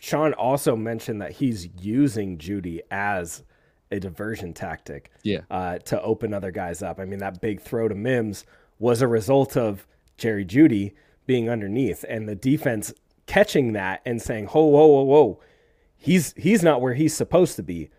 [0.00, 3.44] Sean also mentioned that he's using Jeudy as
[3.92, 5.10] a diversion tactic.
[5.22, 5.40] Yeah.
[5.50, 6.98] Uh, to open other guys up.
[6.98, 8.46] I mean, that big throw to Mims
[8.78, 9.86] was a result of
[10.16, 10.94] Jerry Jeudy
[11.26, 12.92] being underneath and the defense
[13.26, 15.40] catching that and saying, "Whoa, whoa, whoa, whoa,
[15.96, 17.90] he's he's not where he's supposed to be.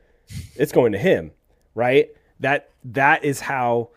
[0.55, 1.31] It's going to him."
[1.75, 2.09] Right.
[2.39, 3.89] That that is how,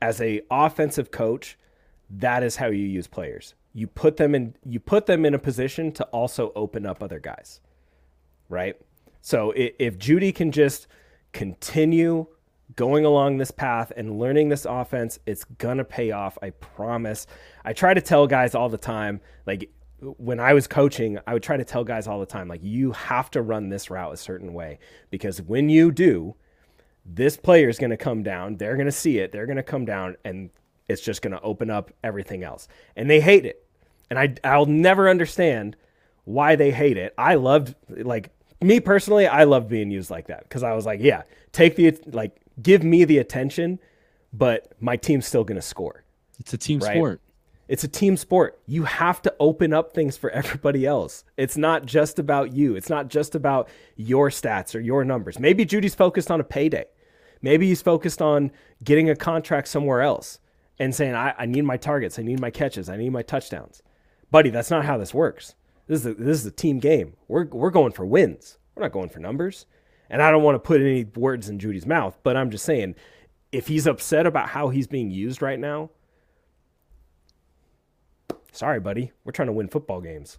[0.00, 1.58] as a offensive coach,
[2.10, 5.38] that is how you use players you put them in you put them in a
[5.38, 7.60] position to also open up other guys
[8.48, 8.76] right
[9.20, 10.86] so if Jeudy can just
[11.32, 12.26] continue
[12.76, 17.26] going along this path and learning this offense it's gonna pay off i promise
[17.64, 21.42] i try to tell guys all the time like when i was coaching i would
[21.42, 24.16] try to tell guys all the time like you have to run this route a
[24.16, 24.78] certain way
[25.10, 26.34] because when you do
[27.04, 29.62] this player is going to come down they're going to see it they're going to
[29.62, 30.48] come down and
[30.92, 32.68] it's just going to open up everything else.
[32.96, 33.61] And they hate it.
[34.12, 35.74] And I, I'll never understand
[36.24, 37.14] why they hate it.
[37.16, 38.28] I loved, like,
[38.60, 41.22] me personally, I loved being used like that because I was like, yeah,
[41.52, 43.78] take the, like, give me the attention,
[44.30, 46.04] but my team's still going to score.
[46.38, 46.94] It's a team right?
[46.94, 47.22] sport.
[47.68, 48.60] It's a team sport.
[48.66, 51.24] You have to open up things for everybody else.
[51.38, 52.76] It's not just about you.
[52.76, 55.38] It's not just about your stats or your numbers.
[55.38, 56.84] Maybe Jeudy's focused on a payday.
[57.40, 58.50] Maybe he's focused on
[58.84, 60.38] getting a contract somewhere else
[60.78, 63.82] and saying, I, I need my targets, I need my catches, I need my touchdowns.
[64.32, 65.54] Buddy, that's not how this works.
[65.86, 67.12] This is a, this is a team game.
[67.28, 68.56] We're, we're going for wins.
[68.74, 69.66] We're not going for numbers.
[70.08, 72.94] And I don't want to put any words in Jeudy's mouth, but I'm just saying,
[73.52, 75.90] if he's upset about how he's being used right now,
[78.52, 79.12] sorry, buddy.
[79.24, 80.38] We're trying to win football games.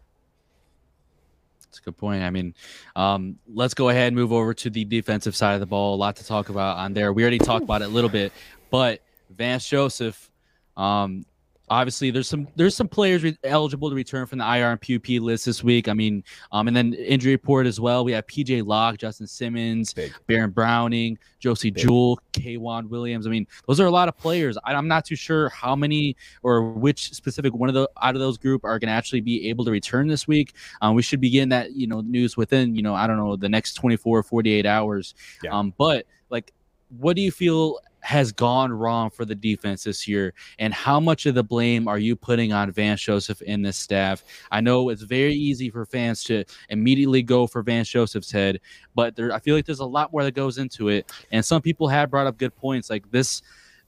[1.65, 2.23] That's a good point.
[2.23, 2.56] I mean,
[2.95, 5.93] um, let's go ahead and move over to the defensive side of the ball.
[5.93, 7.13] A lot to talk about on there.
[7.13, 8.32] We already talked about it a little bit,
[8.71, 10.32] but Vance Joseph
[10.77, 11.25] um,
[11.69, 15.21] obviously there's some there's some players re- eligible to return from the IR and PUP
[15.21, 15.88] list this week.
[15.88, 18.04] I mean, um, and then injury report as well.
[18.04, 20.13] We have PJ Locke, Justin Simmons, Big.
[20.28, 21.84] Baron Browning, Josey Big.
[21.84, 23.26] Jewell, K'Waun Williams.
[23.26, 24.58] I mean, those are a lot of players.
[24.63, 28.21] I, am not too sure how many or which specific one of the out of
[28.21, 30.54] those group are going to actually be able to return this week.
[30.82, 33.36] Um, we should be getting that you know news within you know I don't know
[33.36, 35.15] the next 24 48 hours.
[35.43, 35.58] Yeah.
[35.58, 36.52] Um, but like,
[36.97, 37.80] what do you feel?
[38.04, 41.98] Has gone wrong for the defense this year, and how much of the blame are
[41.98, 44.24] you putting on Vance Joseph and this staff?
[44.52, 48.60] I know it's very easy for fans to immediately go for Vance Joseph's head,
[48.94, 51.12] but there, I feel like there's a lot more that goes into it.
[51.32, 53.42] And some people have brought up good points, like this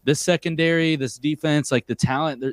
[0.06, 2.44] this secondary, this defense, like the talent,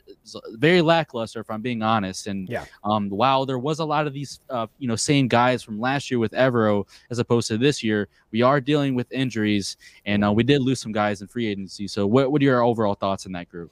[0.54, 2.26] very lackluster if I'm being honest.
[2.26, 5.62] And yeah, um, while there was a lot of these, uh, you know, same guys
[5.62, 9.76] from last year with Evero as opposed to this year, we are dealing with injuries,
[10.06, 11.86] and uh, we did lose some guys in free agency.
[11.86, 13.70] So, what what are your overall thoughts in that group?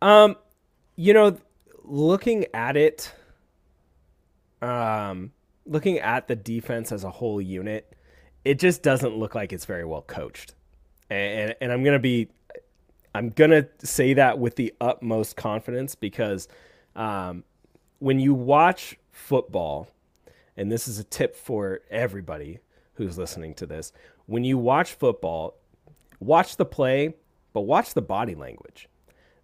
[0.00, 0.36] Um,
[0.96, 1.36] you know,
[1.84, 3.12] looking at it,
[4.62, 5.30] um,
[5.66, 7.94] looking at the defense as a whole unit,
[8.46, 10.54] it just doesn't look like it's very well coached.
[11.10, 12.28] And, and I'm gonna be
[13.18, 16.46] I'm to say that with the utmost confidence because
[16.94, 17.42] um,
[17.98, 19.88] when you watch football,
[20.56, 22.60] and this is a tip for everybody
[22.94, 23.92] who's listening to this,
[24.26, 25.56] when you watch football,
[26.20, 27.14] watch the play,
[27.52, 28.88] but watch the body language.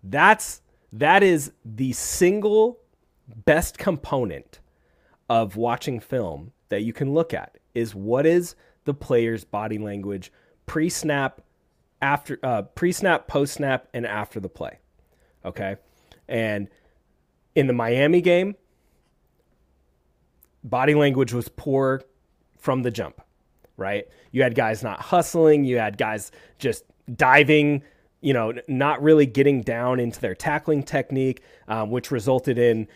[0.05, 2.79] That's that is the single
[3.45, 4.61] best component
[5.29, 10.31] of watching film that you can look at is what is the player's body language
[10.67, 11.41] pre-snap
[12.01, 14.79] after uh, pre-snap, post-snap, and after the play.
[15.45, 15.77] Okay,
[16.29, 16.69] and
[17.55, 18.57] in the Miami game,
[20.63, 22.03] body language was poor
[22.59, 23.21] from the jump.
[23.77, 27.83] Right, you had guys not hustling, you had guys just diving.
[28.21, 32.89] You know, not really getting down into their tackling technique, um, which resulted in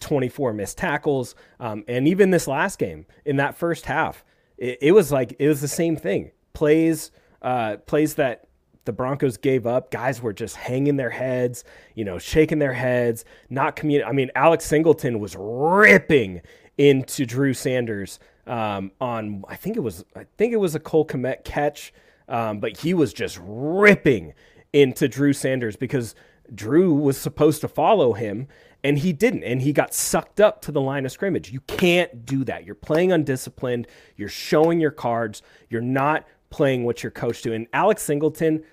[0.00, 1.34] 24 missed tackles.
[1.60, 4.24] Um, and even this last game, in that first half,
[4.56, 6.32] it, it was like it was the same thing.
[6.52, 7.10] Plays,
[7.44, 8.48] uh, plays that
[8.86, 13.24] the Broncos gave up, guys were just hanging their heads, you know, shaking their heads,
[13.48, 14.08] not communicate.
[14.08, 16.42] I mean, Alex Singleton was ripping
[16.76, 21.06] into Drew Sanders um, on, I think it was, I think it was a Cole
[21.06, 21.94] Kmet catch,
[22.28, 24.34] um, but he was just ripping
[24.72, 26.14] into Drew Sanders because
[26.54, 28.48] Drew was supposed to follow him
[28.82, 31.50] and he didn't and he got sucked up to the line of scrimmage.
[31.50, 32.66] You can't do that.
[32.66, 37.52] You're playing undisciplined, you're showing your cards, you're not playing what you're coached to.
[37.52, 38.64] And Alex Singleton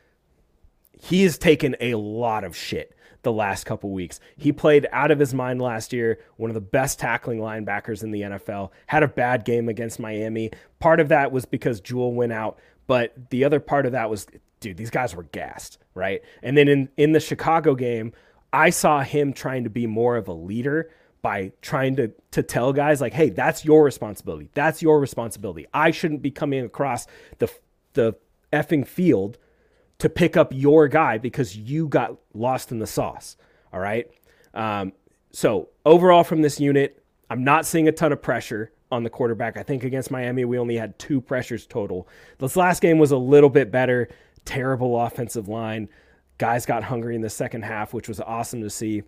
[1.02, 4.20] he has taken a lot of shit the last couple weeks.
[4.38, 8.12] He played out of his mind last year, one of the best tackling linebackers in
[8.12, 8.70] the NFL.
[8.88, 10.52] Had a bad game against Miami.
[10.80, 14.28] Part of that was because Jewell went out, but the other part of that was
[14.60, 16.22] dude, these guys were gassed, right?
[16.44, 18.14] And then in in the Chicago game,
[18.54, 20.92] I saw him trying to be more of a leader
[21.24, 24.50] by trying to to tell guys like, "Hey, that's your responsibility.
[24.54, 25.66] That's your responsibility.
[25.74, 27.08] I shouldn't be coming across
[27.40, 27.52] the
[27.94, 28.16] the
[28.52, 29.38] effing field
[30.00, 33.38] to pick up your guy because you got lost in the sauce.
[33.72, 34.10] All right.
[34.54, 34.94] Um,
[35.32, 39.58] so overall, from this unit, I'm not seeing a ton of pressure on the quarterback.
[39.58, 42.08] I think against Miami, we only had two pressures total.
[42.40, 44.10] This last game was a little bit better.
[44.44, 45.88] Terrible offensive line.
[46.38, 49.04] Guys got hungry in the second half, which was awesome to see.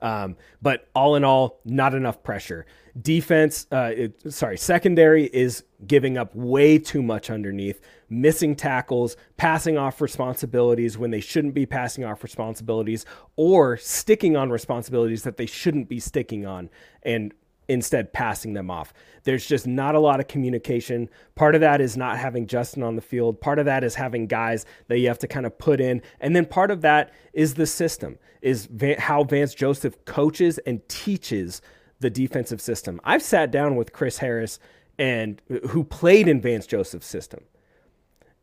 [0.00, 2.66] Um, but all in all, not enough pressure.
[3.00, 9.78] Defense, uh, it, sorry, secondary is giving up way too much underneath, missing tackles, passing
[9.78, 15.46] off responsibilities when they shouldn't be passing off responsibilities, or sticking on responsibilities that they
[15.46, 16.68] shouldn't be sticking on,
[17.04, 17.32] and
[17.70, 18.92] instead passing them off.
[19.22, 21.08] There's just not a lot of communication.
[21.36, 23.40] Part of that is not having Justin on the field.
[23.40, 26.02] Part of that is having guys that you have to kind of put in.
[26.20, 31.62] And then part of that is the system, is how Vance Joseph coaches and teaches
[32.00, 33.00] the defensive system.
[33.04, 34.58] I've sat down with Chris Harris
[34.98, 37.44] and who played in Vance Joseph's system.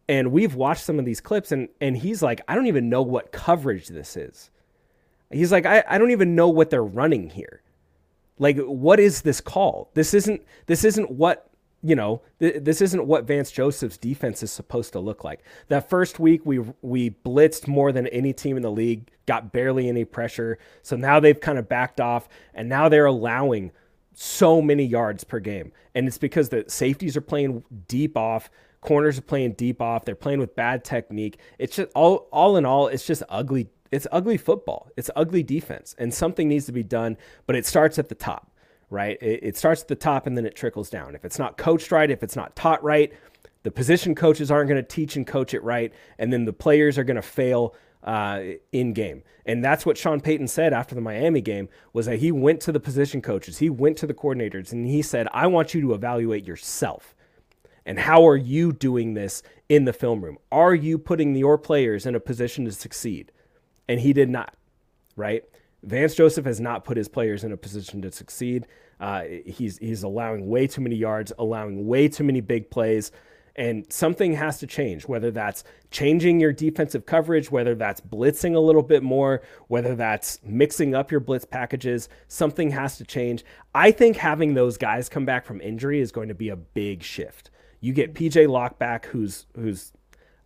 [0.07, 3.01] And we've watched some of these clips and and he's like, I don't even know
[3.01, 4.51] what coverage this is.
[5.29, 7.61] He's like, I, I don't even know what they're running here.
[8.39, 9.89] Like, what is this call?
[9.93, 11.49] This isn't this isn't what
[11.81, 12.21] you know.
[12.39, 15.43] Th- this isn't what Vance Joseph's defense is supposed to look like.
[15.69, 19.89] That first week, we we blitzed more than any team in the league, got barely
[19.89, 20.57] any pressure.
[20.81, 23.71] So now they've kind of backed off, and now they're allowing
[24.13, 28.49] so many yards per game, and it's because the safeties are playing deep off.
[28.81, 30.05] Corners are playing deep off.
[30.05, 31.39] They're playing with bad technique.
[31.59, 34.89] It's just all all in all, it's just ugly it's ugly football.
[34.97, 37.17] It's ugly defense, and something needs to be done.
[37.45, 38.51] But it starts at the top,
[38.89, 39.17] right?
[39.21, 41.15] It, it, starts at the top, and then it trickles down.
[41.15, 43.13] If it's not coached right, if it's not taught right,
[43.63, 46.97] the position coaches aren't going to teach and coach it right, and then the players
[46.97, 49.23] are going to fail uh, in game.
[49.45, 52.71] And that's what Sean Payton said after the Miami game was that he went to
[52.71, 55.93] the position coaches, he went to the coordinators, and he said, "I want you to
[55.93, 57.15] evaluate yourself."
[57.85, 60.37] And how are you doing this in the film room?
[60.51, 63.31] Are you putting your players in a position to succeed?
[63.87, 64.53] And he did not,
[65.15, 65.43] right?
[65.83, 68.67] Vance Joseph has not put his players in a position to succeed.
[68.99, 73.11] Uh, he's he's allowing way too many yards, allowing way too many big plays,
[73.55, 78.59] And something has to change, whether that's changing your defensive coverage, whether that's blitzing a
[78.59, 82.09] little bit more, whether that's mixing up your blitz packages.
[82.27, 83.45] Something has to change.
[83.73, 87.03] I think having those guys come back from injury is going to be a big
[87.03, 87.49] shift.
[87.81, 89.93] You get PJ Locke back, who's who's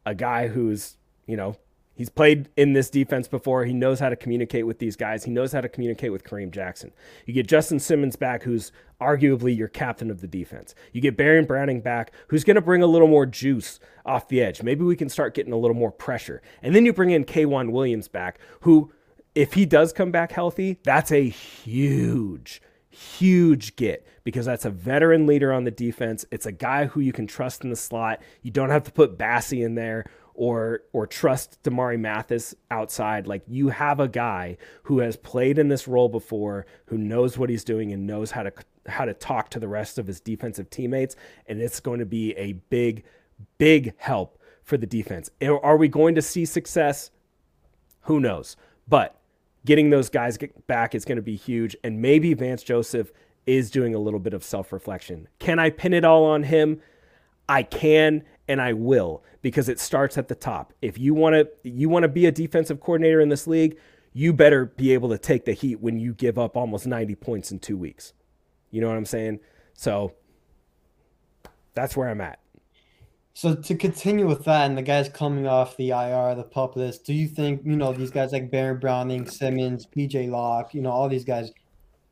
[0.05, 1.55] a guy who's you know
[1.93, 3.65] He's played in this defense before.
[3.65, 5.23] He knows how to communicate with these guys.
[5.23, 6.91] He knows how to communicate with Kareem Jackson.
[7.25, 10.73] You get Justin Simmons back, who's arguably your captain of the defense.
[10.93, 14.41] You get Baron Browning back, who's going to bring a little more juice off the
[14.41, 14.63] edge.
[14.63, 16.41] Maybe we can start getting a little more pressure.
[16.63, 18.91] And then you bring in K'Waun Williams back, who,
[19.35, 25.25] if he does come back healthy, that's a huge, huge get because that's a veteran
[25.25, 26.25] leader on the defense.
[26.31, 28.21] It's a guy who you can trust in the slot.
[28.43, 30.05] You don't have to put Bassey in there
[30.41, 33.27] or or trust Damari Mathis outside.
[33.27, 37.51] Like you have a guy who has played in this role before, who knows what
[37.51, 38.51] he's doing and knows how to
[38.87, 42.31] how to talk to the rest of his defensive teammates, and it's going to be
[42.37, 43.03] a big,
[43.59, 45.29] big help for the defense.
[45.43, 47.11] Are we going to see success?
[48.05, 48.55] Who knows?
[48.87, 49.21] But
[49.63, 53.11] getting those guys back is going to be huge, and maybe Vance Joseph
[53.45, 55.27] is doing a little bit of self reflection.
[55.37, 56.81] Can I pin it all on him?
[57.47, 60.73] I can and I will because it starts at the top.
[60.81, 63.77] If you want to you want to be a defensive coordinator in this league,
[64.11, 67.51] you better be able to take the heat when you give up almost 90 points
[67.51, 68.11] in 2 weeks.
[68.69, 69.39] You know what I'm saying?
[69.73, 70.13] So
[71.73, 72.39] that's where I'm at.
[73.33, 77.05] So to continue with that, and the guys coming off the IR, the pup list,
[77.05, 80.91] do you think you know these guys like Baron Browning, Simmons, PJ Locke, you know
[80.91, 81.51] all these guys?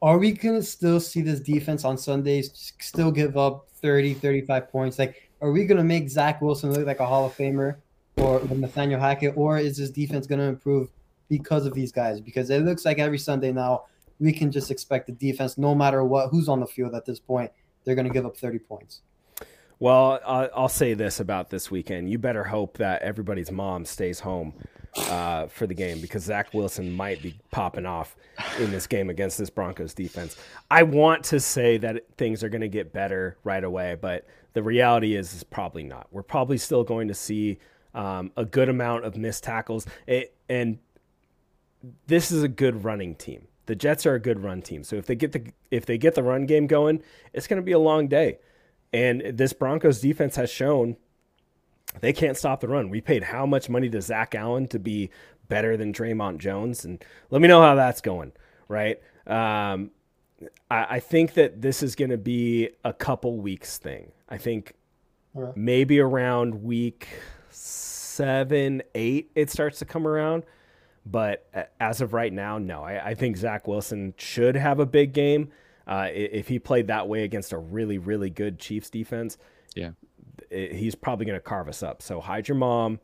[0.02, 4.98] Are we gonna still see this defense on Sundays still give up 30, 35 points?
[4.98, 7.78] Like are we going to make Zach Wilson look like a Hall of Famer
[8.18, 10.90] or Nathaniel Hackett, or is this defense going to improve
[11.30, 12.20] because of these guys?
[12.20, 13.86] Because it looks like every Sunday now
[14.20, 17.20] we can just expect the defense, no matter what, who's on the field at this
[17.20, 17.52] point,
[17.84, 19.02] they're going to give up 30 points.
[19.80, 22.10] Well, I'll say this about this weekend.
[22.10, 24.54] You better hope that everybody's mom stays home
[24.96, 28.16] uh, for the game because Zach Wilson might be popping off
[28.60, 30.38] in this game against this Broncos defense.
[30.72, 34.64] I want to say that things are going to get better right away, but– the
[34.64, 36.08] reality is, is probably not.
[36.12, 37.60] We're probably still going to see
[37.94, 39.86] um, a good amount of missed tackles.
[40.08, 40.80] It, and
[42.08, 43.48] this is a good running team.
[43.68, 44.84] The Jets are a good run team.
[44.84, 47.66] So if they get the if they get the run game going, it's going to
[47.66, 48.40] be a long day.
[48.92, 50.98] And this Broncos defense has shown
[52.02, 52.90] they can't stop the run.
[52.90, 55.10] We paid how much money to Zach Allen to be
[55.48, 58.32] better than Dre'Mont Jones, and let me know how that's going.
[58.68, 59.02] Right?
[59.26, 59.92] Um,
[60.70, 64.12] I, I think that this is going to be a couple weeks thing.
[64.30, 64.74] I think
[65.34, 65.56] right.
[65.58, 67.08] maybe around week
[67.50, 70.44] seven, eight, it starts to come around.
[71.06, 71.50] But
[71.80, 72.84] as of right now, no.
[72.84, 75.50] I, I think Zach Wilson should have a big game.
[75.88, 79.40] Uh, if he played that way against a really, really good Chiefs defense,
[79.76, 79.92] yeah,
[80.50, 82.02] it, he's probably going to carve us up.
[82.02, 83.00] So hide your mom.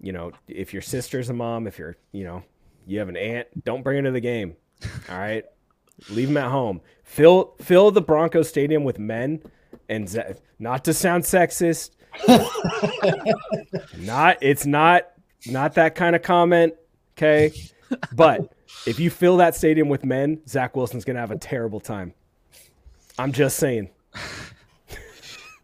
[0.00, 2.42] You know, if your sister's a mom, if you're, you know,
[2.86, 4.56] you have an aunt, don't bring her to the game.
[5.08, 5.44] All right.
[6.10, 6.80] Leave them at home.
[7.04, 9.42] Fill fill the Broncos stadium with men,
[9.88, 11.92] and ze- not to sound sexist.
[13.98, 15.06] not it's not
[15.46, 16.74] not that kind of comment.
[17.16, 17.52] Okay,
[18.12, 18.52] but
[18.86, 22.12] if you fill that stadium with men, Zach Wilson's gonna have a terrible time.
[23.18, 23.88] I'm just saying.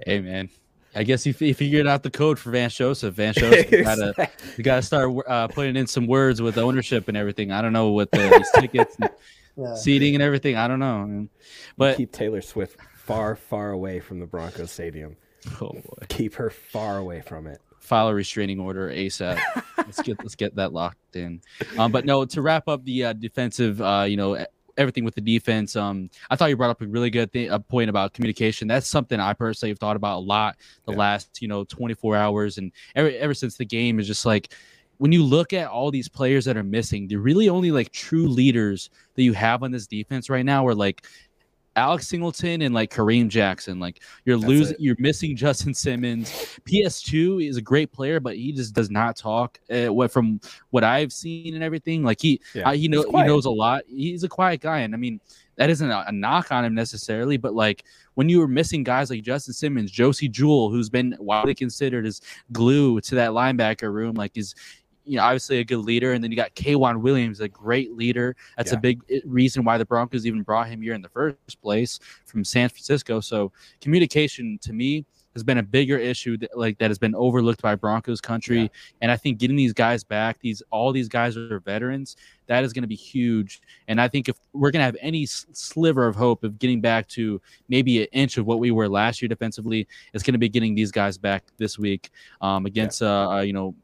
[0.07, 0.49] hey man,
[0.95, 3.15] I guess you, you figured out the code for Van Joseph.
[3.15, 7.51] Vance Joseph gotta you gotta start uh, putting in some words with ownership and everything.
[7.51, 8.97] I don't know what the, these tickets.
[9.01, 9.11] And,
[9.57, 9.75] yeah.
[9.75, 10.57] seating and everything.
[10.57, 11.29] I don't know,
[11.77, 15.17] but keep Taylor Swift far, far away from the Broncos stadium.
[15.61, 17.61] Oh boy, keep her far away from it.
[17.81, 19.41] File a restraining order ASAP.
[19.77, 21.43] let's get let's get that locked in.
[21.77, 25.21] Um, but no, to wrap up the uh, defensive, uh, you know, everything with the
[25.21, 25.77] defense.
[25.77, 28.69] Um, I thought you brought up a really good thing, a point about communication.
[28.69, 30.57] That's something I personally have thought about a lot
[30.87, 30.99] the yeah.
[30.99, 34.55] last, you know, 24 hours and ever ever since the game is just like
[34.99, 38.29] when you look at all these players that are missing, they're really only like true
[38.29, 41.07] leaders that you have on this defense right now are like
[41.77, 43.81] Alex Singleton and like Kareem Jackson.
[43.81, 44.81] Like you're That's losing, it.
[44.81, 46.31] you're missing Justin Simmons.
[46.69, 49.59] PS2 is a great player, but he just does not talk.
[49.71, 52.69] Uh, what from what I've seen and everything, like he yeah.
[52.69, 53.83] uh, he knows he knows a lot.
[53.89, 55.21] He's a quiet guy, and I mean
[55.57, 59.11] that isn't a, a, knock on him necessarily, but like when you were missing guys
[59.11, 62.21] like Justin Simmons, Josey Jewell, who's been widely considered as
[62.53, 64.55] glue to that linebacker room, like is
[65.05, 66.13] you know, obviously a good leader.
[66.13, 68.37] And then you got K'Waun Williams, a great leader.
[68.57, 68.79] That's yeah.
[68.79, 71.99] a big eh, reason why the Broncos even brought him here in the first place
[72.25, 73.21] from San Francisco.
[73.21, 77.63] So communication to me has been a bigger issue that, like that has been overlooked
[77.63, 78.63] by Broncos country.
[78.63, 78.69] Yeah.
[79.01, 82.73] And I think getting these guys back, these all these guys are veterans, that is
[82.73, 83.61] going to be huge.
[83.89, 87.09] And I think if we're going to have any sliver of hope of getting back
[87.09, 90.49] to maybe an inch of what we were last year defensively, it's going to be
[90.49, 93.09] getting these guys back this week um, against yeah.
[93.09, 93.75] uh, uh, you know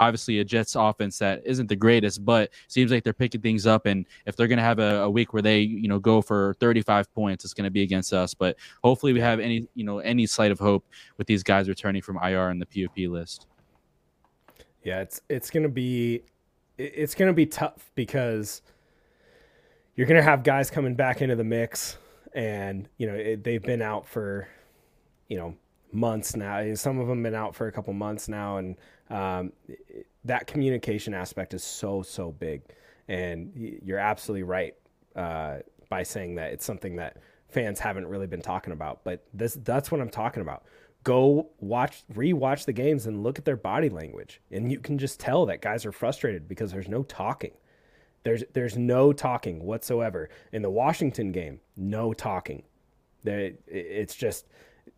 [0.00, 3.86] obviously a Jets offense that isn't the greatest, but seems like they're picking things up.
[3.86, 6.54] And if they're going to have a, a, week where they, you know, go for
[6.60, 8.34] 35 points, it's going to be against us.
[8.34, 10.84] But hopefully we have any, you know, any slight of hope
[11.16, 13.46] with these guys returning from IR and the PUP list.
[14.82, 16.22] Yeah, it's it's going to be
[16.78, 18.62] it's going to be tough because
[19.96, 21.98] you're going to have guys coming back into the mix,
[22.34, 24.46] and you know it, they've been out for,
[25.28, 25.56] you know,
[25.92, 26.74] months now.
[26.74, 28.76] Some of them been out for a couple months now, and
[29.10, 29.52] um,
[30.24, 32.62] that communication aspect is so so big.
[33.08, 34.74] And you're absolutely right
[35.14, 39.04] uh, by saying that it's something that fans haven't really been talking about.
[39.04, 40.64] But this that's what I'm talking about.
[41.04, 45.20] Go watch, rewatch the games and look at their body language, and you can just
[45.20, 47.52] tell that guys are frustrated because there's no talking.
[48.24, 51.60] There's there's no talking whatsoever in the Washington game.
[51.76, 52.64] No talking.
[53.24, 54.46] It's just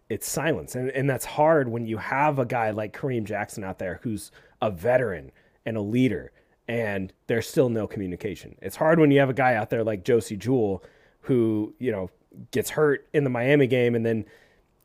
[0.08, 0.74] it's silence.
[0.74, 4.30] And, and that's hard when you have a guy like Kareem Jackson out there who's
[4.62, 5.32] a veteran
[5.66, 6.32] and a leader
[6.66, 8.56] and there's still no communication.
[8.60, 10.82] It's hard when you have a guy out there like Josey Jewell
[11.22, 12.10] who, you know,
[12.50, 14.24] gets hurt in the Miami game and then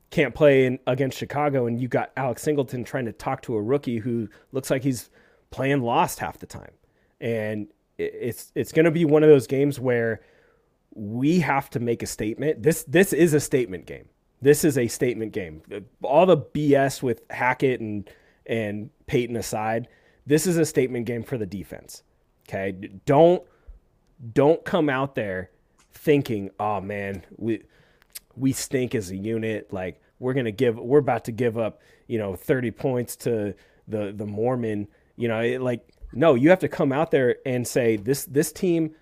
[0.09, 3.61] can't play in, against Chicago and you got Alex Singleton trying to talk to a
[3.61, 5.09] rookie who looks like he's
[5.51, 6.71] playing lost half the time.
[7.19, 7.67] And
[7.97, 10.21] it's it's going to be one of those games where
[10.95, 12.63] we have to make a statement.
[12.63, 14.09] This this is a statement game.
[14.43, 15.61] This is a statement game.
[16.01, 18.09] All the BS with Hackett and
[18.45, 19.87] and Payton aside,
[20.25, 22.03] this is a statement game for the defense.
[22.49, 22.73] Okay,
[23.05, 23.41] don't
[24.33, 25.49] don't come out there
[25.93, 27.63] thinking, "Oh man, we
[28.35, 29.71] we stink as a unit.
[29.71, 33.55] Like we're gonna give, we're about to give up, you know, thirty points to
[33.87, 34.89] the the Mormon.
[35.15, 38.51] You know, it, like no, you have to come out there and say this this
[38.51, 38.93] team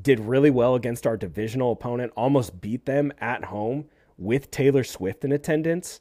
[0.00, 3.84] did really well against our divisional opponent, almost beat them at home
[4.20, 6.00] with Taylor Swift in attendance,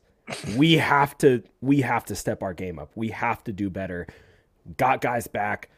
[0.56, 2.92] we have to we have to step our game up.
[2.94, 4.06] We have to do better.
[4.78, 5.70] Got guys back.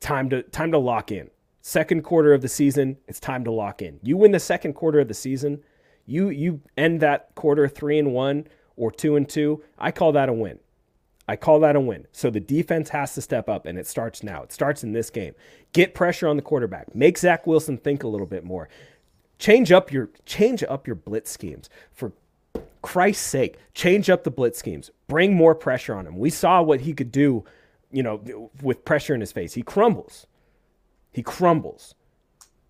[0.00, 1.28] Time to time to lock in.
[1.60, 3.98] Second quarter of the season, it's time to lock in.
[4.02, 5.62] You win the second quarter of the season,
[6.06, 8.46] you you end that quarter 3 and 1
[8.76, 10.60] or 2 and 2, I call that a win.
[11.28, 12.06] I call that a win.
[12.12, 14.44] So the defense has to step up, and it starts now.
[14.44, 15.34] It starts in this game.
[15.72, 16.94] Get pressure on the quarterback.
[16.94, 18.68] Make Zach Wilson think a little bit more.
[19.38, 22.12] Change up your change up your blitz schemes for
[22.82, 23.58] Christ's sake.
[23.74, 24.90] Change up the blitz schemes.
[25.08, 26.16] Bring more pressure on him.
[26.16, 27.44] We saw what he could do,
[27.90, 29.54] you know, with pressure in his face.
[29.54, 30.26] He crumbles.
[31.12, 31.94] He crumbles.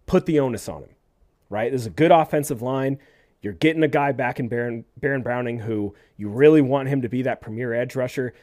[0.07, 0.91] Put the onus on him.
[1.49, 1.71] Right?
[1.71, 2.99] There's a good offensive line.
[3.43, 7.09] You're getting a guy back in Baron, Baron Browning who you really want him to
[7.09, 8.35] be that premier edge rusher.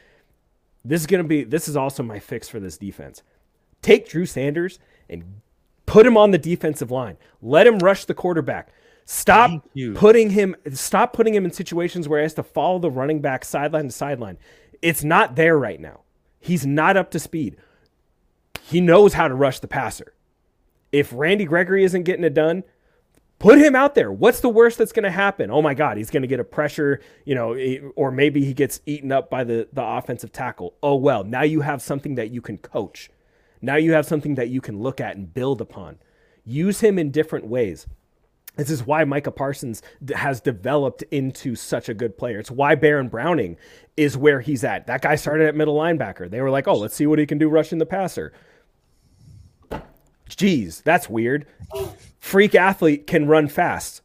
[0.84, 3.22] This is going to be this is also my fix for this defense.
[3.82, 4.78] Take Drew Sanders
[5.10, 5.42] and
[5.86, 7.16] Put him on the defensive line.
[7.42, 8.70] Let him rush the quarterback.
[9.06, 13.20] Stop putting him stop putting him in situations where he has to follow the running
[13.20, 14.38] back sideline to sideline.
[14.80, 16.00] It's not there right now.
[16.40, 17.56] He's not up to speed.
[18.62, 20.14] He knows how to rush the passer.
[20.90, 22.64] If Randy Gregory isn't getting it done,
[23.38, 24.10] put him out there.
[24.10, 25.50] What's the worst that's going to happen?
[25.50, 27.54] Oh my God, he's going to get a pressure, you know,
[27.96, 30.74] or maybe he gets eaten up by the, the offensive tackle.
[30.82, 33.10] Oh well, now you have something that you can coach.
[33.64, 35.98] Now you have something that you can look at and build upon.
[36.44, 37.86] Use him in different ways.
[38.56, 39.82] This is why Micah Parsons
[40.14, 42.38] has developed into such a good player.
[42.38, 43.56] It's why Baron Browning
[43.96, 44.86] is where he's at.
[44.86, 46.30] That guy started at middle linebacker.
[46.30, 48.32] They were like, oh, let's see what he can do rushing the passer.
[50.30, 51.46] Jeez, that's weird.
[52.20, 54.02] Freak athlete can run fast.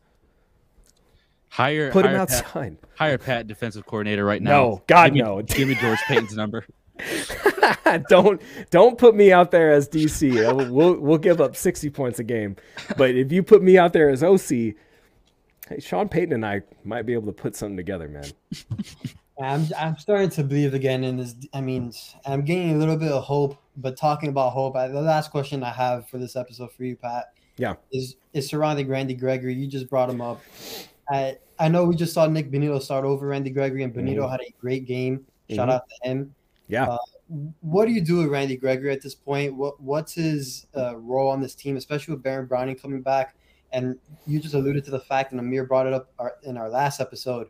[1.50, 2.82] Hire put hire him outside.
[2.82, 4.52] Pat, hire Pat defensive coordinator right now.
[4.52, 5.42] No, God give me, no.
[5.42, 6.66] give me George Payton's number.
[8.10, 10.32] don't don't put me out there as DC.
[10.72, 12.56] We'll we'll give up sixty points a game,
[12.98, 14.76] but if you put me out there as OC, hey,
[15.80, 18.26] Sean Payton and I might be able to put something together, man.
[19.42, 21.36] I'm I'm starting to believe again in this.
[21.54, 21.94] I mean,
[22.26, 23.58] I'm gaining a little bit of hope.
[23.78, 26.98] But talking about hope, I, the last question I have for this episode for you,
[26.98, 29.54] Pat, yeah, is is surrounding Randy Gregory.
[29.54, 30.42] You just brought him up.
[31.10, 34.32] I I know we just saw Nik Bonitto start over Randy Gregory, and Bonitto mm-hmm.
[34.32, 35.26] had a great game.
[35.50, 35.72] Shout mm-hmm.
[35.72, 36.36] out to him.
[36.70, 36.86] Yeah.
[36.86, 36.98] Uh,
[37.62, 39.56] what do you do with Randy Gregory at this point?
[39.56, 43.36] What what's his uh, role on this team, especially with Baron Browning coming back?
[43.72, 46.70] And you just alluded to the fact, and Amir brought it up our, in our
[46.70, 47.50] last episode.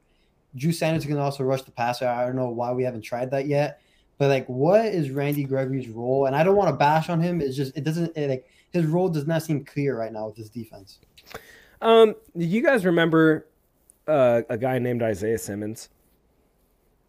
[0.56, 2.08] Drew Sanders can also rush the passer.
[2.08, 3.82] I don't know why we haven't tried that yet,
[4.18, 6.26] but like, what is Randy Gregory's role?
[6.26, 7.40] And I don't want to bash on him.
[7.40, 10.36] It's just it doesn't it, like his role does not seem clear right now with
[10.36, 11.00] this defense.
[11.82, 13.48] Um, you guys remember
[14.08, 15.90] uh, a guy named Isaiah Simmons?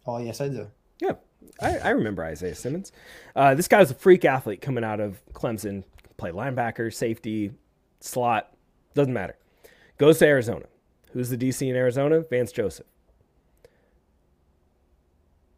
[0.05, 0.69] Oh yes, I do.
[1.01, 1.13] Yeah,
[1.61, 2.91] I, I remember Isaiah Simmons.
[3.35, 5.83] Uh, this guy's a freak athlete coming out of Clemson.
[6.17, 7.51] Play linebacker, safety,
[7.99, 8.53] slot,
[8.93, 9.37] doesn't matter.
[9.97, 10.65] Goes to Arizona.
[11.13, 12.21] Who's the DC in Arizona?
[12.21, 12.85] Vance Joseph.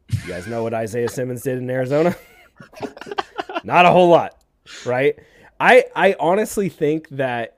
[0.09, 2.15] You guys know what Isaiah Simmons did in Arizona?
[3.63, 4.41] Not a whole lot,
[4.85, 5.17] right?
[5.59, 7.57] I I honestly think that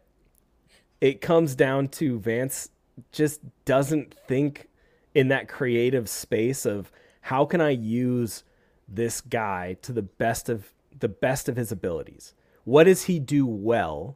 [1.01, 2.69] it comes down to Vance
[3.11, 4.67] just doesn't think
[5.13, 6.91] in that creative space of
[7.25, 8.43] how can I use
[8.87, 12.35] this guy to the best of the best of his abilities?
[12.65, 14.15] What does he do well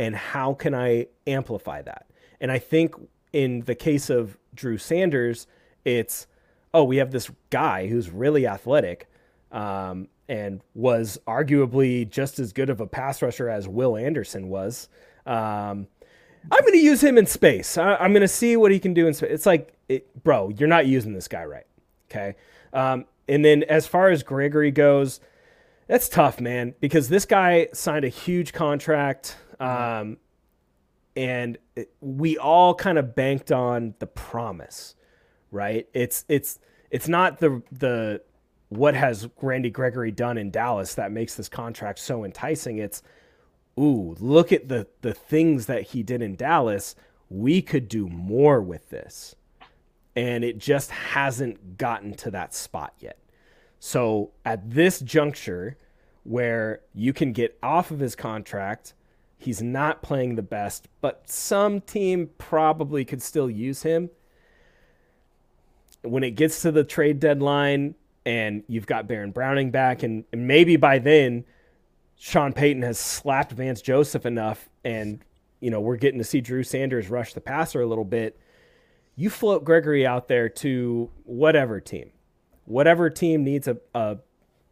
[0.00, 2.10] and how can I amplify that?
[2.40, 2.96] And I think
[3.32, 5.46] in the case of Drew Sanders,
[5.84, 6.26] it's
[6.72, 9.08] oh, we have this guy who's really athletic
[9.52, 14.88] um, and was arguably just as good of a pass rusher as Will Anderson was.
[15.24, 15.86] Um,
[16.50, 17.78] I'm going to use him in space.
[17.78, 19.30] I, am going to see what he can do in space.
[19.30, 21.66] It's like, it, bro, you're not using this guy right.
[22.10, 22.36] Okay.
[22.72, 25.20] Um, and then as far as Gregory goes,
[25.86, 29.36] that's tough, man, because this guy signed a huge contract.
[29.60, 30.18] Um,
[31.16, 34.94] and it, we all kind of banked on the promise,
[35.50, 35.86] right?
[35.94, 36.58] It's, it's,
[36.90, 38.22] it's not the, the,
[38.68, 42.78] what has Randy Gregory done in Dallas that makes this contract so enticing?
[42.78, 43.02] It's,
[43.78, 46.94] ooh, look at the the things that he did in Dallas.
[47.28, 49.34] We could do more with this.
[50.16, 53.18] And it just hasn't gotten to that spot yet.
[53.80, 55.76] So at this juncture
[56.22, 58.94] where you can get off of his contract,
[59.36, 64.10] he's not playing the best, but some team probably could still use him.
[66.02, 67.94] When it gets to the trade deadline
[68.24, 71.44] and you've got Baron Browning back, and, and maybe by then
[72.16, 75.20] Sean Payton has slapped Vance Joseph enough, and
[75.60, 78.38] you know we're getting to see Drew Sanders rush the passer a little bit.
[79.16, 82.10] You float Gregory out there to whatever team,
[82.64, 84.18] whatever team needs a, a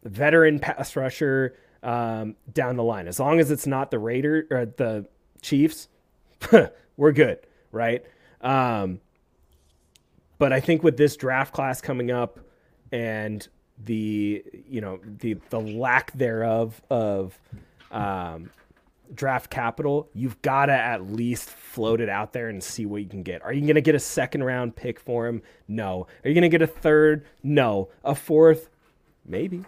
[0.03, 3.07] veteran pass rusher um, down the line.
[3.07, 5.07] As long as it's not the Raider or the
[5.41, 5.87] Chiefs,
[6.97, 7.39] we're good,
[7.71, 8.03] right?
[8.41, 8.99] Um,
[10.37, 12.39] but I think with this draft class coming up
[12.91, 13.47] and
[13.85, 17.37] the you know the the lack thereof of
[17.91, 18.49] um,
[19.13, 23.07] draft capital, you've got to at least float it out there and see what you
[23.07, 23.41] can get.
[23.43, 25.41] Are you going to get a second round pick for him?
[25.67, 26.07] No.
[26.23, 27.25] Are you going to get a third?
[27.41, 27.89] No.
[28.03, 28.69] A fourth?
[29.25, 29.63] Maybe.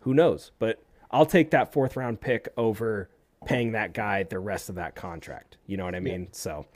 [0.00, 0.52] Who knows?
[0.58, 3.10] But I'll take that fourth round pick over
[3.44, 5.56] paying that guy the rest of that contract.
[5.66, 6.22] You know what I mean?
[6.22, 6.28] Yeah.
[6.32, 6.66] So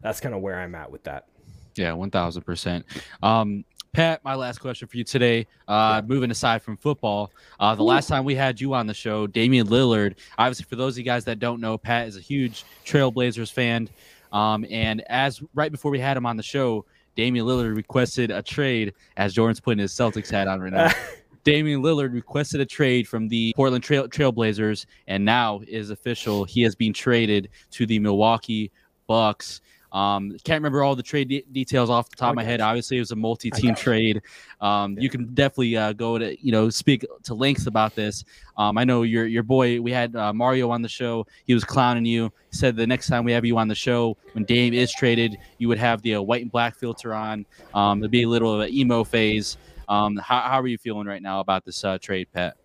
[0.00, 1.26] that's kind of where I'm at with that.
[1.74, 2.84] Yeah, one thousand percent.
[3.22, 5.46] Um, Pat, my last question for you today.
[5.68, 6.06] Uh, yeah.
[6.06, 7.30] Moving aside from football,
[7.60, 7.86] uh, the Ooh.
[7.86, 10.14] last time we had you on the show, Damian Lillard.
[10.38, 13.90] Obviously, for those of you guys that don't know, Pat is a huge Trailblazers fan.
[14.32, 16.86] Um, and as right before we had him on the show,
[17.16, 18.94] Damian Lillard requested a trade.
[19.18, 20.90] As Jordan's putting his Celtics hat on right now.
[21.44, 26.44] Damian Lillard requested a trade from the Portland Trail Trailblazers, and now is official.
[26.44, 28.70] He has been traded to the Milwaukee
[29.06, 29.60] Bucks.
[29.92, 32.60] Um, can't remember all the trade de- details off the top of my head.
[32.60, 34.22] Obviously, it was a multi-team trade.
[34.60, 38.24] Um, you can definitely uh, go to you know speak to lengths about this.
[38.56, 39.80] Um, I know your your boy.
[39.80, 41.26] We had uh, Mario on the show.
[41.46, 42.32] He was clowning you.
[42.50, 45.36] He said the next time we have you on the show, when Dame is traded,
[45.58, 47.44] you would have the uh, white and black filter on.
[47.74, 49.58] Um, it'd be a little of an emo phase.
[49.88, 52.56] Um, how, how are you feeling right now about this uh, trade, Pat?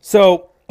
[0.00, 0.50] So.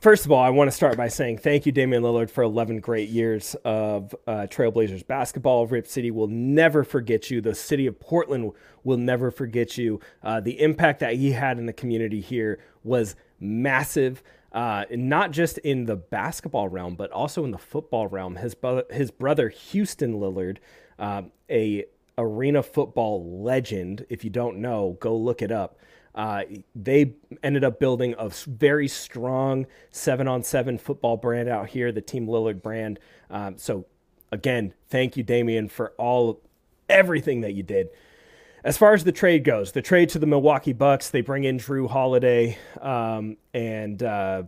[0.00, 2.80] First of all, I want to start by saying thank you, Damian Lillard, for 11
[2.80, 5.66] great years of uh, Trailblazers basketball.
[5.66, 7.42] Rip City will never forget you.
[7.42, 10.00] The city of Portland will never forget you.
[10.22, 14.22] Uh, the impact that he had in the community here was massive.
[14.52, 18.36] Uh, not just in the basketball realm, but also in the football realm.
[18.36, 18.56] His,
[18.90, 20.56] his brother Houston Lillard,
[20.98, 21.84] uh, a
[22.16, 24.06] arena football legend.
[24.08, 25.78] If you don't know, go look it up.
[26.14, 26.42] Uh,
[26.74, 32.00] they ended up building a very strong seven on seven football brand out here, the
[32.00, 32.98] Team Lillard brand.
[33.30, 33.86] Um, so,
[34.32, 36.40] again, thank you, Damian, for all
[36.88, 37.88] everything that you did.
[38.62, 41.58] As far as the trade goes, the trade to the Milwaukee Bucks, they bring in
[41.58, 44.42] Jrue Holiday um, and uh,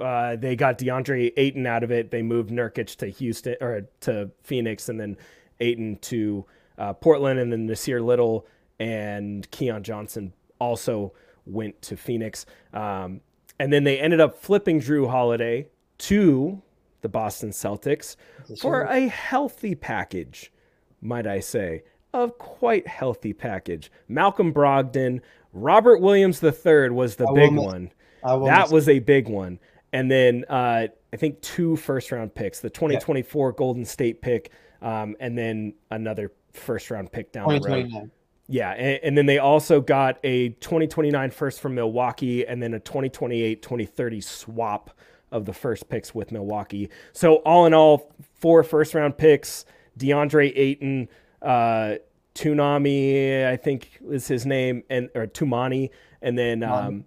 [0.00, 2.10] uh, they got DeAndre Ayton out of it.
[2.10, 5.16] They moved Nurkic to Houston or to Phoenix, and then
[5.60, 6.44] Ayton to
[6.78, 8.46] uh, Portland, and then Nassir Little
[8.78, 11.12] and Keon Johnson also
[11.46, 12.46] went to Phoenix.
[12.72, 13.20] Um,
[13.58, 15.68] and then they ended up flipping Jrue Holiday
[15.98, 16.60] to
[17.00, 18.16] the Boston Celtics
[18.60, 20.52] for a healthy package,
[21.00, 21.84] might I say.
[22.12, 23.90] A quite healthy package.
[24.08, 25.20] Malcolm Brogdon,
[25.52, 27.92] Robert Williams III was the I big one.
[28.22, 29.58] That was a big one.
[29.92, 33.54] And then uh, I think two first round picks the 2024 yeah.
[33.56, 34.50] Golden State pick,
[34.82, 38.10] um, and then another first round pick down the road.
[38.48, 42.80] Yeah, and, and, then they also got a 2029 first from Milwaukee and then a
[42.80, 44.90] 2028 2030 swap
[45.32, 46.88] of the first picks with Milwaukee.
[47.12, 49.64] So all in all, four first round picks,
[49.98, 51.08] DeAndre Ayton,
[51.42, 51.96] uh,
[52.34, 55.90] Tunami, I think is his name, and or Tumani,
[56.22, 57.04] and then um,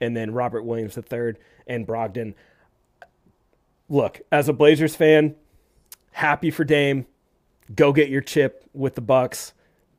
[0.00, 1.34] and then Robert Williams III
[1.66, 2.34] and Brogdon.
[3.88, 5.34] Look, as a Blazers fan,
[6.12, 7.06] happy for Dame.
[7.74, 9.54] Go get your chip with the Bucks.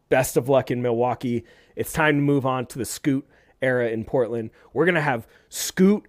[0.10, 1.44] Best of luck in Milwaukee.
[1.76, 3.28] It's time to move on to the Scoot
[3.62, 4.52] era in Portland.
[4.74, 6.08] We're gonna have Scoot,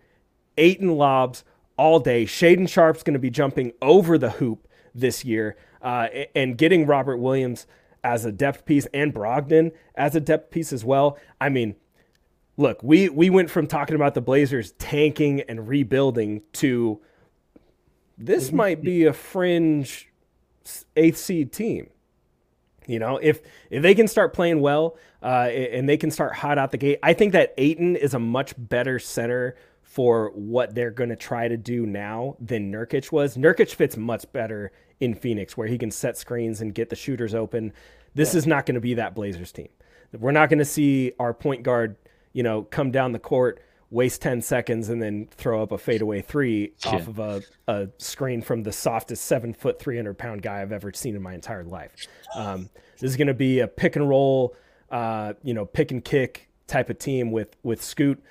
[0.57, 1.45] Ayton lobs
[1.77, 2.25] all day.
[2.25, 7.67] Shaedon Sharpe's gonna be jumping over the hoop this year, uh, and getting Robert Williams
[8.05, 11.19] as a depth piece and Brogdon as a depth piece as well.
[11.41, 11.77] I mean,
[12.57, 17.01] look, we we went from talking about the Blazers tanking and rebuilding to
[18.17, 20.09] this might be a fringe
[20.97, 21.89] eighth seed team.
[22.89, 26.59] You know, if if they can start playing well uh, and they can start hot
[26.59, 30.91] out the gate, I think that Ayton is a much better center for what they're
[30.91, 33.37] going to try to do now than Nurkic was.
[33.37, 37.35] Nurkic fits much better in Phoenix, where he can set screens and get the shooters
[37.35, 37.73] open.
[38.15, 38.39] This yeah.
[38.39, 39.69] is not going to be that Blazers team.
[40.19, 41.97] We're not going to see our point guard,
[42.33, 46.21] you know, come down the court, waste 10 seconds, and then throw up a fadeaway
[46.21, 50.73] three off of a, a screen from the softest seven foot, 300 pound guy I've
[50.73, 51.95] ever seen in my entire life.
[52.35, 52.69] Um,
[52.99, 54.55] this is going to be a pick and roll,
[54.91, 58.23] uh, you know, pick and kick type of team with, with Scoot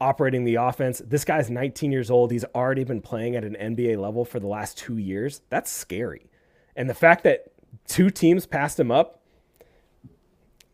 [0.00, 1.00] operating the offense.
[1.04, 2.30] This guy's 19 years old.
[2.30, 5.42] He's already been playing at an NBA level for the last two years.
[5.48, 6.26] That's scary.
[6.74, 7.52] And the fact that
[7.86, 9.22] two teams passed him up,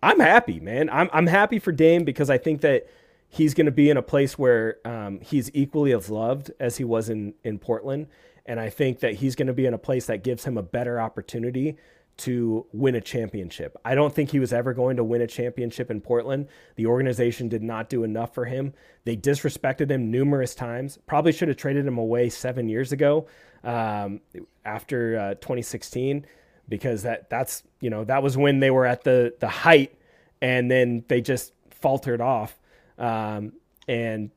[0.03, 0.91] I'm happy, man.
[0.91, 2.89] I'm, I'm happy for Dame because I think that
[3.35, 6.85] he's going to be in a place where um, he's equally as loved as he
[6.85, 8.07] was in, in Portland.
[8.45, 10.63] And I think that he's going to be in a place that gives him a
[10.63, 11.79] better opportunity
[12.19, 13.75] to win a championship.
[13.87, 16.49] I don't think he was ever going to win a championship in Portland.
[16.77, 18.75] The organization did not do enough for him.
[19.05, 20.99] They disrespected him numerous times.
[21.07, 23.29] Probably should have traded him away seven years ago
[23.65, 24.21] um,
[24.67, 26.27] after uh, 2016
[26.69, 29.95] because that that's you know that was when they were at the the height
[30.41, 32.59] and then they just faltered off
[32.99, 33.53] um,
[33.89, 34.31] and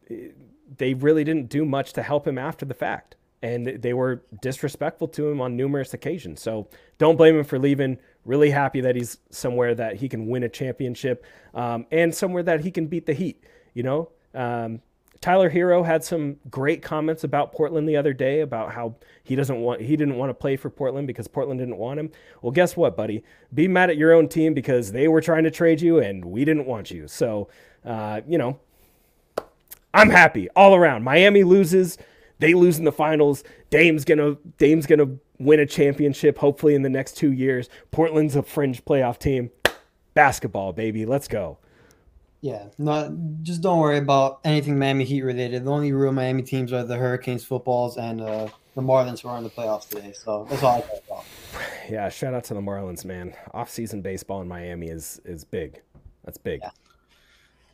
[0.77, 5.07] they really didn't do much to help him after the fact and they were disrespectful
[5.07, 6.41] to him on numerous occasions.
[6.41, 7.99] So don't blame him for leaving.
[8.23, 12.61] Really happy that he's somewhere that he can win a championship um, and somewhere that
[12.61, 13.43] he can beat the Heat.
[13.75, 14.81] You know, um,
[15.21, 19.59] Tyler Herro had some great comments about Portland the other day about how he doesn't
[19.59, 22.11] want he didn't want to play for Portland because Portland didn't want him.
[22.41, 23.23] Well, guess what, buddy?
[23.53, 26.45] Be mad at your own team because they were trying to trade you and we
[26.45, 27.07] didn't want you.
[27.07, 27.49] So,
[27.85, 28.59] uh, you know,
[29.93, 31.03] I'm happy all around.
[31.03, 31.97] Miami loses.
[32.39, 33.43] They lose in the finals.
[33.69, 37.69] Dame's gonna Dame's gonna win a championship hopefully in the next two years.
[37.91, 39.51] Portland's a fringe playoff team.
[40.13, 41.57] Basketball, baby, let's go.
[42.41, 43.11] Yeah, not
[43.41, 45.65] just don't worry about anything Miami Heat related.
[45.65, 49.37] The only real Miami teams are the Hurricanes, footballs, and uh, the Marlins who are
[49.37, 50.13] in the playoffs today.
[50.13, 51.25] So that's all I care about.
[51.89, 53.33] Yeah, shout out to the Marlins, man.
[53.53, 55.81] Off season baseball in Miami is is big.
[56.23, 56.61] That's big.
[56.61, 56.69] Yeah.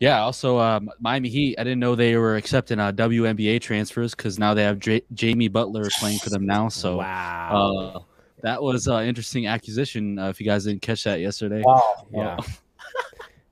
[0.01, 0.21] Yeah.
[0.21, 1.55] Also, um, Miami Heat.
[1.57, 5.47] I didn't know they were accepting uh, WNBA transfers because now they have J- Jamie
[5.47, 6.67] Butler playing for them now.
[6.67, 7.99] So wow, uh,
[8.41, 10.19] that was an uh, interesting acquisition.
[10.19, 11.61] Uh, if you guys didn't catch that yesterday.
[11.63, 12.07] Wow.
[12.11, 12.37] Yeah.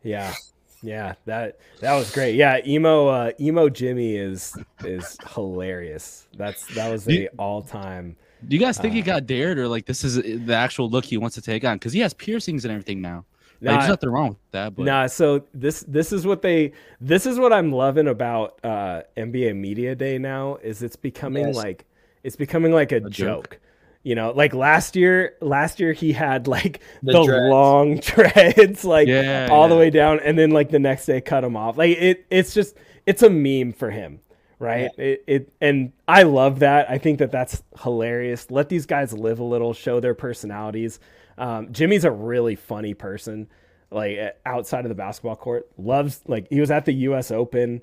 [0.04, 0.34] yeah.
[0.82, 2.36] Yeah, that that was great.
[2.36, 6.28] Yeah, emo uh, emo Jimmy is is hilarious.
[6.38, 8.16] That's that was the all time.
[8.48, 11.04] Do you guys think uh, he got dared, or like this is the actual look
[11.04, 11.76] he wants to take on?
[11.76, 13.26] Because he has piercings and everything now.
[13.62, 14.76] Nah, there's nothing wrong with that.
[14.76, 14.86] But.
[14.86, 19.56] Nah, so this this is what they this is what I'm loving about uh, NBA
[19.56, 21.56] Media Day now is it's becoming yes.
[21.56, 21.86] like
[22.24, 23.52] it's becoming like a, a joke.
[23.52, 23.60] joke.
[24.02, 29.08] You know, like last year, last year he had like the, the long treads, like
[29.10, 29.68] yeah, all yeah.
[29.68, 31.78] the way down, and then like the next day cut them off.
[31.78, 34.22] Like it, it's just it's a meme for him,
[34.58, 34.90] right?
[34.98, 35.04] Yeah.
[35.04, 36.90] It, it and I love that.
[36.90, 38.50] I think that that's hilarious.
[38.50, 41.02] Let these guys live a little, show their personalities.
[41.40, 43.48] Um, Jimmy's a really funny person,
[43.90, 45.68] like outside of the basketball court.
[45.78, 47.32] Loves like he was at the U.S.
[47.32, 47.82] Open,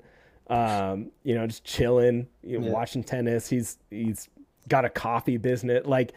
[0.49, 2.71] um, you know, just chilling, you know, yeah.
[2.71, 3.49] watching tennis.
[3.49, 4.29] He's he's
[4.69, 5.85] got a coffee business.
[5.85, 6.13] Like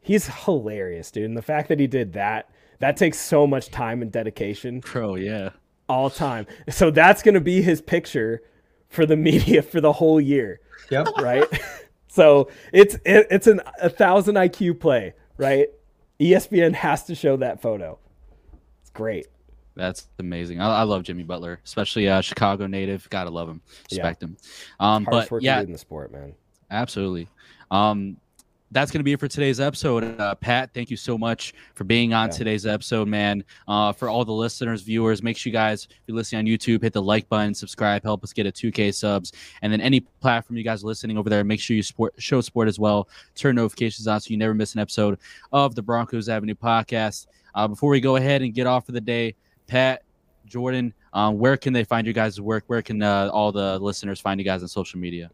[0.00, 1.24] he's hilarious, dude.
[1.24, 4.80] And the fact that he did that, that takes so much time and dedication.
[4.80, 5.50] Bro, yeah,
[5.88, 6.46] all time.
[6.68, 8.42] So that's gonna be his picture
[8.88, 10.60] for the media for the whole year.
[10.90, 11.06] Yep.
[11.18, 11.46] Right.
[12.08, 15.68] so it's it, it's an a thousand IQ play, right?
[16.20, 17.98] ESPN has to show that photo.
[18.82, 19.26] It's great.
[19.76, 20.60] That's amazing.
[20.60, 23.08] I, I love Jimmy Butler, especially uh, Chicago native.
[23.08, 24.28] Gotta love him, respect yeah.
[24.28, 24.36] him.
[24.78, 26.34] Um, but yeah, in the sport, man.
[26.70, 27.28] Absolutely.
[27.70, 28.16] Um,
[28.72, 30.18] that's going to be it for today's episode.
[30.20, 32.36] Uh, Pat, thank you so much for being on yeah.
[32.36, 33.42] today's episode, man.
[33.66, 36.82] Uh, for all the listeners, viewers, make sure you guys, if you're listening on YouTube,
[36.82, 39.32] hit the like button, subscribe, help us get a 2K subs.
[39.62, 42.40] And then any platform you guys are listening over there, make sure you support, show
[42.40, 43.08] support as well.
[43.34, 45.18] Turn notifications on so you never miss an episode
[45.52, 47.26] of the Broncos Avenue podcast.
[47.54, 49.34] Uh, before we go ahead and get off for the day,
[49.66, 50.02] Pat,
[50.46, 52.64] Jordan, um, where can they find you guys' work?
[52.68, 55.30] Where can uh, all the listeners find you guys on social media?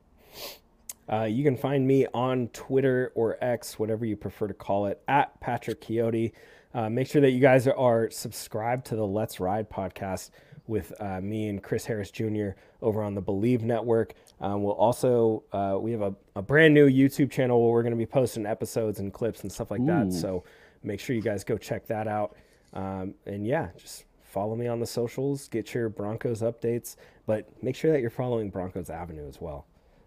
[1.11, 5.01] Uh, you can find me on Twitter or X, whatever you prefer to call it,
[5.07, 6.33] at Patrick Chiotti.
[6.75, 10.31] Uh, make sure that you guys are subscribed to the Let's Ride podcast
[10.67, 12.51] with uh, me and Chris Harris Jr.
[12.83, 14.15] over on the Bleav Network.
[14.41, 17.93] Um, we'll also uh, we have a, a, brand new YouTube channel where we're going
[17.93, 19.87] to be posting episodes and clips and stuff like Ooh.
[19.87, 20.13] that.
[20.13, 20.45] So
[20.83, 22.37] make sure you guys go check that out.
[22.75, 26.97] Um, and yeah, just follow me on the socials, get your Broncos updates,
[27.27, 29.67] but make sure that you're following Broncos Avenue as well.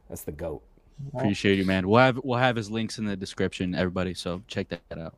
[0.09, 0.61] That's the goat.
[1.13, 1.87] Appreciate you, man.
[1.87, 4.13] We'll have we'll have his links in the description, everybody.
[4.13, 5.15] So check that out.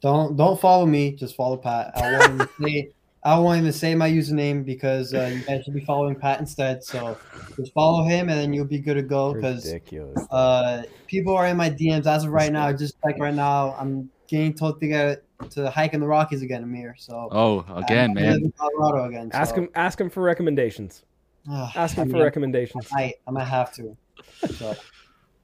[0.00, 1.12] Don't don't follow me.
[1.12, 1.92] Just follow Pat.
[1.96, 2.90] I won't even say
[3.24, 6.84] I won't even say my username because uh, you guys should be following Pat instead.
[6.84, 7.16] So
[7.56, 9.32] just follow him, and then you'll be good to go.
[9.32, 9.72] Because
[10.30, 12.70] uh, people are in my DMs as of right now.
[12.72, 16.62] Just like right now, I'm getting told to get to hike in the Rockies again,
[16.62, 16.96] Amir.
[16.98, 18.52] So oh, again, man.
[18.58, 19.30] Colorado again.
[19.30, 19.38] So.
[19.38, 19.68] Ask him.
[19.74, 21.04] Ask him for recommendations.
[21.48, 22.88] Ask him I mean, for recommendations.
[22.92, 23.96] I I might have to.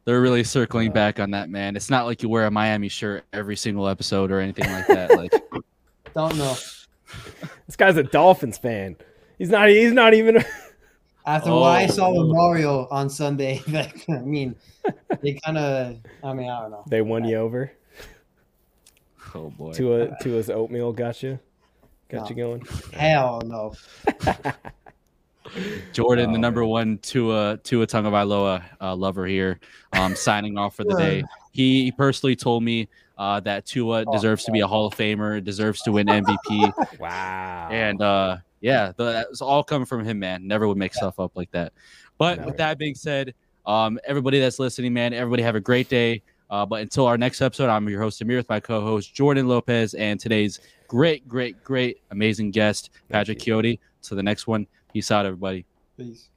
[0.05, 1.77] They're really circling back on that, man.
[1.77, 5.17] It's not like you wear a Miami shirt every single episode or anything like that.
[5.17, 5.33] Like,
[6.15, 6.57] don't know.
[7.67, 8.97] This guy's a Dolphins fan.
[9.39, 9.69] He's not.
[9.69, 10.45] He's not even.
[11.27, 11.61] After oh.
[11.61, 12.33] what I saw with oh.
[12.33, 14.57] Mario on Sunday, I mean,
[15.21, 15.99] they kind of.
[16.25, 16.85] I mean, I don't know.
[16.89, 17.71] They won you over.
[19.35, 19.73] Oh boy.
[19.75, 21.39] To a to his oatmeal got you,
[22.09, 22.29] got no.
[22.29, 22.63] you going.
[22.93, 23.75] Hell no.
[25.93, 29.61] Jordan, oh, the number one Tua Tua Tagovailoa uh, lover here,
[29.93, 31.25] um, signing off for the day.
[31.53, 32.89] He personally told me
[33.19, 36.99] uh, that Tua oh, deserves to be a Hall of Famer, deserves to win MVP.
[37.01, 37.69] wow!
[37.73, 40.47] And uh, yeah, that's all coming from him, man.
[40.47, 41.73] Never would make stuff up like that.
[42.19, 42.51] But Never.
[42.51, 43.35] with that being said,
[43.67, 46.23] um, everybody that's listening, man, everybody have a great day.
[46.51, 49.95] Uh, but until our next episode, I'm your host Amir with my co-host Jordan Lopez
[49.95, 53.79] and today's great, great, great, amazing guest Patrick Chiotti.
[54.03, 54.67] To the next one.
[54.93, 55.67] Peace out, everybody.
[55.97, 56.30] Peace.